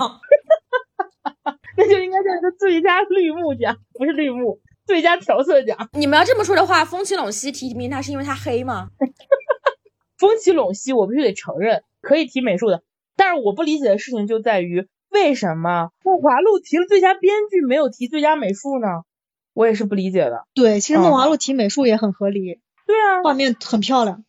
[1.76, 5.88] 那就应该叫做最佳绿幕奖，不是绿幕，最佳调色奖。
[5.92, 8.90] 你们要这么说的话，风起陇西提名它是因为它黑吗？
[10.18, 12.82] 风起陇西，我必须得承认可以提美术的，
[13.16, 18.86] 但是我不理解的事情就在于，为什么梦华录提了最佳编剧，没有提最佳美术呢？
[19.54, 20.44] 我也是不理解的。
[20.54, 22.60] 对，其实梦华录提美术也很合理。
[22.86, 24.24] 对啊，画面很漂亮。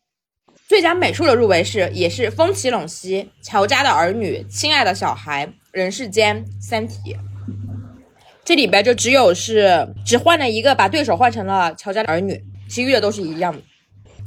[0.66, 7.14] 最佳美术的入围是也是《风起陇西》《乔家的儿女》《亲爱的小孩》《人世间》《三体》。
[8.44, 12.32] 这里边就只有是只换了一个，把对手换成了《乔家的儿女》，
[12.68, 13.62] 其余的都是一样的。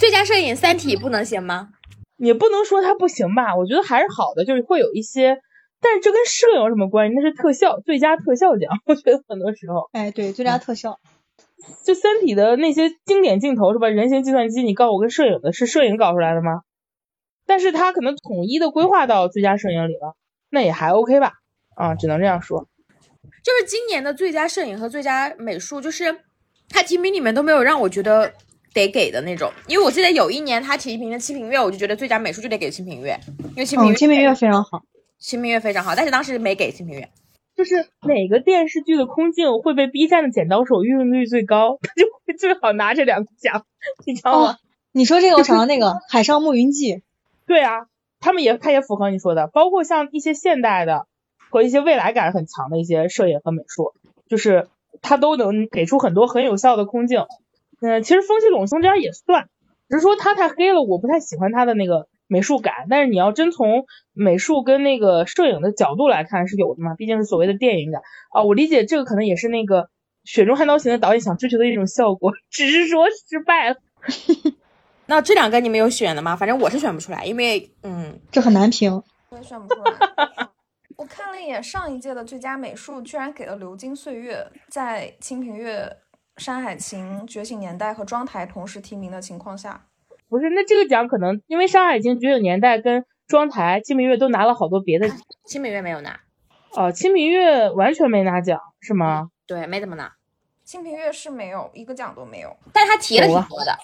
[0.02, 1.70] 最佳摄影《三体》不能行吗？
[2.18, 5.38] 也不能说它不行吧，我觉得还是好的，就是会有一些，
[5.80, 7.14] 但是这跟摄影有什么关系？
[7.16, 8.72] 那是特效，最佳特效奖。
[8.88, 10.98] 我觉得很多时候，哎，对，最佳特效。
[11.86, 13.90] 就《三体》的那些经典镜头是吧？
[13.90, 16.62] 人形计算机，你告诉我跟摄影的是摄影搞出来的吗？
[17.46, 20.16] 但是它可能统一的规划到最佳摄影里了，
[20.50, 21.34] 那也还 OK 吧？
[21.76, 22.68] 啊，只能这样说。
[23.44, 26.22] 就是今年的最佳摄影和最佳美术，就是
[26.70, 28.34] 它提名里面都没有让我觉得
[28.74, 29.52] 得给的那种。
[29.68, 33.12] 因为我记得有一年他提名的《清平乐》，我就觉得最佳美术就得给《清平乐》，
[33.50, 34.78] 因为《清平乐》清平乐非常好，
[35.20, 37.02] 《清平乐》非常好，但是当时没给《清平乐》。
[37.54, 37.76] 就是
[38.08, 43.66] 哪个电视剧的空镜会被 B 站的剪刀手运用率最高，他 就会最好拿这两个奖，
[44.06, 44.58] 你知道吗？
[44.94, 46.96] 你说这个我想到那个《海上牧云记》。
[47.46, 47.88] 对啊，
[48.20, 51.06] 他们也，他也符合你说的，包括像一些现代的
[51.52, 53.94] 和一些未来感很强的一些摄影和美术，
[54.28, 54.70] 就是
[55.02, 57.26] 他都能给出很多很有效的空镜。
[57.82, 59.50] 嗯，其实风起陇西这边也算，
[59.90, 62.08] 只是说它太黑了，我不太喜欢它的那个。
[62.34, 63.84] 美术感，但是你要真从
[64.14, 68.02] 美术跟那个摄影的角度来看是有的嘛，毕竟是所谓的电影感
[68.32, 68.42] 啊。
[68.44, 69.82] 我理解这个可能也是那个
[70.24, 73.76] 《雪中悍刀行》的导演想追求的一种效果， 只是说失败了。
[75.08, 76.34] 那这两个你们有选的吗？
[76.34, 78.90] 反正我是选不出来，因为嗯，这很难评，
[79.28, 79.92] 我也选不出来。
[80.96, 84.36] 我看了一眼上一届的最佳美术，居然给了《流金岁月》，
[84.70, 85.82] 在《清平乐》
[86.38, 89.84] 《山海情》《觉醒年代》和《妆台》同时提名的情况下。
[90.30, 95.08] 不是，那这个奖可能因为《山海情》《觉醒年代》跟《妆台》《清明月》都拿了好多别的，
[95.46, 96.20] 《清明月》没有拿。
[96.74, 99.30] 哦，《清明月》完全没拿奖是吗？
[99.46, 100.08] 对，没怎么拿。
[100.64, 103.78] 《清明月》是没有一个奖都没有，但他提了挺多的。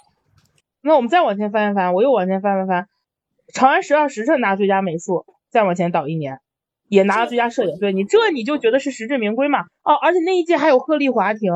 [0.81, 2.83] 那我们再往前翻一翻，我又往前翻翻翻，
[3.53, 6.39] 《长安十二时辰》拿最佳美术，再往前倒一年，
[6.87, 7.77] 也拿了最佳摄影。
[7.79, 9.63] 对你这你就觉得是实至名归嘛？
[9.83, 11.51] 哦，而且那一届还有鹤唳华亭、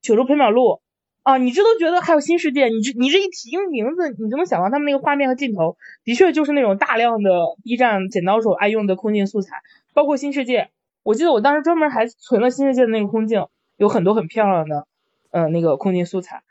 [0.00, 0.80] 九州缥缈录。
[1.22, 7.30] 啊，你这都觉得还有新世界，你这你这一提名字，你就能想到他们那个画面和镜头，的确就是那种大量的
[7.62, 9.56] B 站剪刀手爱用的空镜素材，
[9.92, 10.70] 包括新世界。
[11.02, 13.46] 我记得我当时专门还存了新世界的那个空镜，
[13.76, 14.86] 有很多很漂亮的，
[15.30, 16.42] 嗯，那个空镜素材，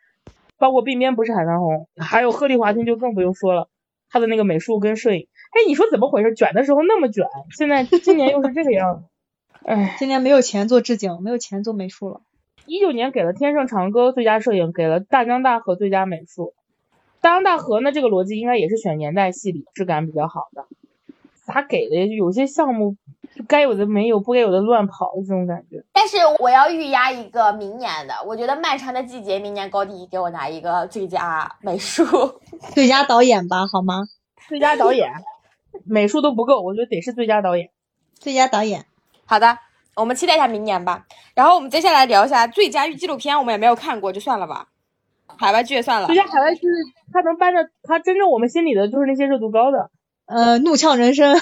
[0.59, 3.69] 包括鬓边不是海棠红，还有鹤唳华亭就更不用说了，
[4.11, 6.35] 他的那个美术跟摄影，哎，你说怎么回事？
[6.35, 7.25] 卷的时候那么卷，
[7.57, 9.03] 现在今年又是这个样子，
[9.65, 12.21] 哎，今年没有钱做置景，没有钱做美术了。
[12.69, 16.53] 一九年给了《天盛长歌》最佳摄影，给了《大江大河》最佳美术。
[17.19, 20.67] 大江大河呢，这个逻辑应该也是选年代戏里质感比较好的。
[21.45, 22.05] 咋给的？
[22.15, 22.95] 有些项目
[23.47, 25.83] 该有的没有，不该有的乱跑，这种感觉。
[25.91, 32.05] 但是我要预压一个明年的，我觉得《漫长的季节》明年高低给我拿一个最佳美术、
[32.75, 34.03] 最佳导演吧，好吗？
[34.47, 35.11] 最佳导演，
[35.85, 37.71] 美术都不够，我觉得得是最佳导演。
[38.13, 38.85] 最佳导演，
[39.25, 39.57] 好的。
[39.99, 41.05] 我们期待一下明年吧。
[41.35, 44.69] 然后我们接下来聊一下最佳纪录片，我们也没有看过，就算了吧。
[45.37, 46.15] 海外剧也算了最。
[46.15, 46.61] 佳海外剧，
[47.13, 49.91] 它能搬着它真正我们心里的就是那些热度高的。
[50.25, 51.39] 呃，怒呛人生。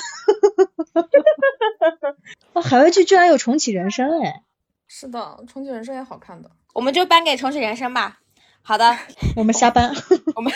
[2.54, 4.44] 哦，海外剧居然有重启人生哎！
[4.88, 6.50] 是的，重启人生也好看的。
[6.74, 8.20] 我们就颁给重启人生吧。
[8.62, 8.98] 好的，
[9.36, 9.94] 我们瞎搬，
[10.36, 10.52] 我们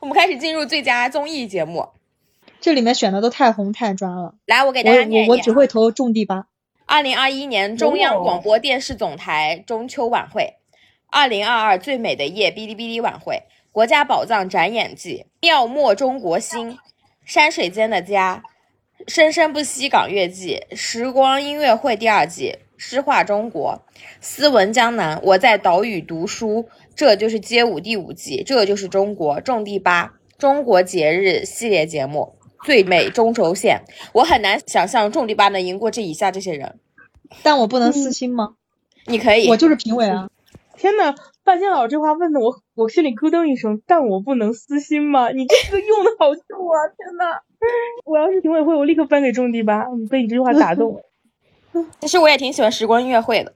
[0.00, 1.88] 我们开始进入最佳综艺节目。
[2.60, 4.34] 这里面选的都太红太专了。
[4.46, 5.52] 来，我给大家念一我我只。
[5.52, 6.46] 会投种地吧。
[6.88, 10.54] 二零二一年中央广播电视总台中秋晚会，
[11.10, 16.78] 二零二二最美的夜哔哩哔哩晚会，国家宝藏展演季，妙墨中国心，
[17.26, 18.42] 山水间的家，
[19.06, 23.82] 生生不息港乐季，时光音乐会第二季，诗画中国，
[24.22, 32.37] 斯文江南，我在岛屿读书，这就是街舞第五季，这就是中国，种地吧，中国节日系列节目。
[32.64, 33.82] 最美中轴线，
[34.12, 36.78] 我很难想象种地吧能赢过这以下这些人。
[37.42, 38.54] 但我不能私心吗？
[39.06, 40.28] 你可以，我就是评委啊。
[40.76, 43.82] 天呐，半仙老师这话问的我，我心里咯噔一声。
[43.86, 45.30] 但我不能私心吗？
[45.30, 46.76] 你这个用的好秀啊！
[46.96, 47.40] 天呐，
[48.04, 49.86] 我要是评委会，我立刻颁给种地吧。
[49.92, 51.02] 嗯被你这句话打动了。
[52.00, 53.52] 其实我也挺喜欢时光音乐会的，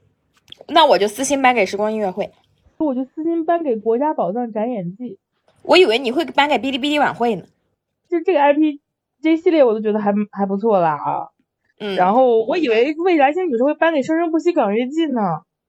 [0.67, 2.29] 那我就私心颁给时光音乐会。
[2.77, 5.17] 我就私心颁给国家宝藏展演季。
[5.61, 7.45] 我以为你会颁给哔哩哔哩晚会呢。
[8.09, 8.79] 就这个 IP
[9.23, 11.29] 这一系列我都觉得还还不错啦啊。
[11.79, 15.21] 嗯，然后我以为未来星女士会颁给生生不息港乐季呢。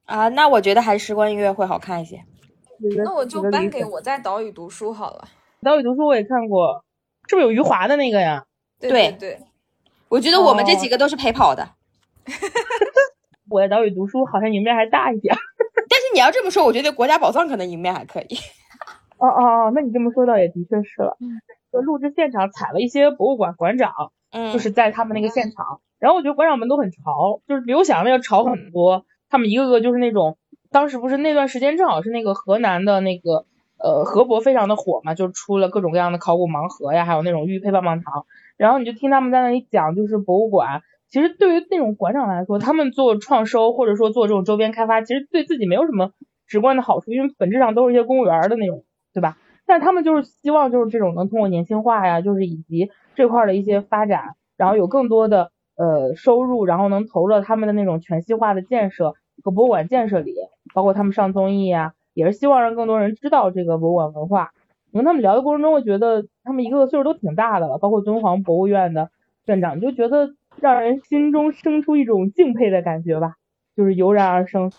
[0.07, 2.23] 啊，那我觉得还是时光音乐会好看一些。
[3.05, 5.29] 那我就颁给我在岛屿读书好了。
[5.63, 6.85] 岛屿读书我也看过，
[7.29, 8.45] 是不是有余华的那个呀？
[8.81, 9.39] 对对对，
[10.09, 11.67] 我觉得我们这几个都是陪跑的。
[13.49, 15.35] 我在岛屿读书好像赢面还大一点。
[15.89, 18.37] 但是你要这么说，我觉得国家宝藏可能赢面还可以。
[19.17, 21.17] 哦哦哦，那你这么说倒也的确是了。
[21.75, 23.93] 就录制现场采了一些博物馆馆长，
[24.31, 29.05] 嗯，就是在他们那个现场，然后我觉得馆长们都很潮，就是比我想象的要潮很多。
[29.29, 30.39] 他们一个个就是那种，
[30.71, 33.47] 当时不是那段时间正好是那个河南的那个
[33.79, 38.27] 呃河博非常的火嘛，就出了各种各样的考古盲盒呀，还有那种玉佩棒棒糖。
[38.57, 40.83] 然后你就听他们在那里讲，就是博物馆。
[41.09, 46.13] 其实对于那种馆长来说，他们做创收或者说做这种周边开发，其实对自己没有什么
[46.47, 49.37] 直观的好处，因为本质上都是一些公务员的那种，对吧？
[49.67, 60.35] 但他们就是希望就是这种能通过年轻化呀，就是以及这块的一些发展，然后有更多的呃收入，然后能投入到他们的那种全息化的建设和博物馆建设里，
[60.75, 64.51] 包括他们上综艺呀，也是希望让更多人知道这个博物馆文化。
[64.93, 69.11] 我跟他们聊的过程中，我觉得他们一个个岁数都挺大的了，包括敦煌博物院的
[69.47, 70.31] 院长，就觉得
[70.61, 73.35] 让人心中生出一种敬佩的感觉吧，
[73.77, 74.71] 就是油然而生。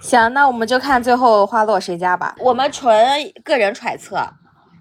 [0.00, 2.34] 行，那我们就看最后花落谁家吧。
[2.40, 2.92] 我们纯
[3.44, 4.18] 个人揣测，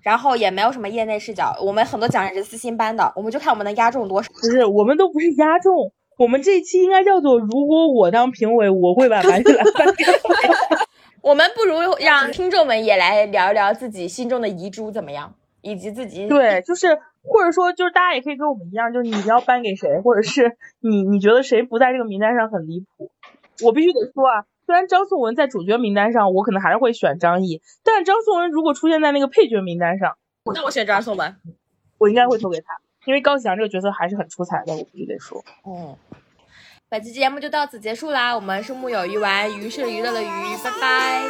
[0.01, 1.55] 然后也没有什么业内视角。
[1.61, 4.29] 我们很多奖也是私心颁的，我们就看我们能压中多少。
[4.31, 10.05] 不是，我们都不是压中，我们这期应该叫做“如果我当评委，我会把白玉兰颁给
[11.21, 23.11] 我们不如让听众们也来聊一聊自己心中的遗珠怎么样，以及自己对，就是或者说就是大家也可以跟我们一样，就是你要颁给谁，或者是你你觉得谁不在这个名单上很离谱。
[23.61, 30.15] 我必须得说啊，虽然张颂文在主角名单上，我可能还是会选张译，但是张颂文如果出现在那个配角名单上，
[30.53, 31.35] 那我选张颂文。
[31.97, 35.43] 我应该会投给他，因为高启强这个角色还是很出彩的，我必须得说。
[35.65, 35.97] 嗯，
[36.87, 38.35] 本期节目就到此结束啦。
[38.35, 40.27] 我们是木有鱼丸，鱼是娱乐的鱼，
[40.63, 41.23] 拜拜。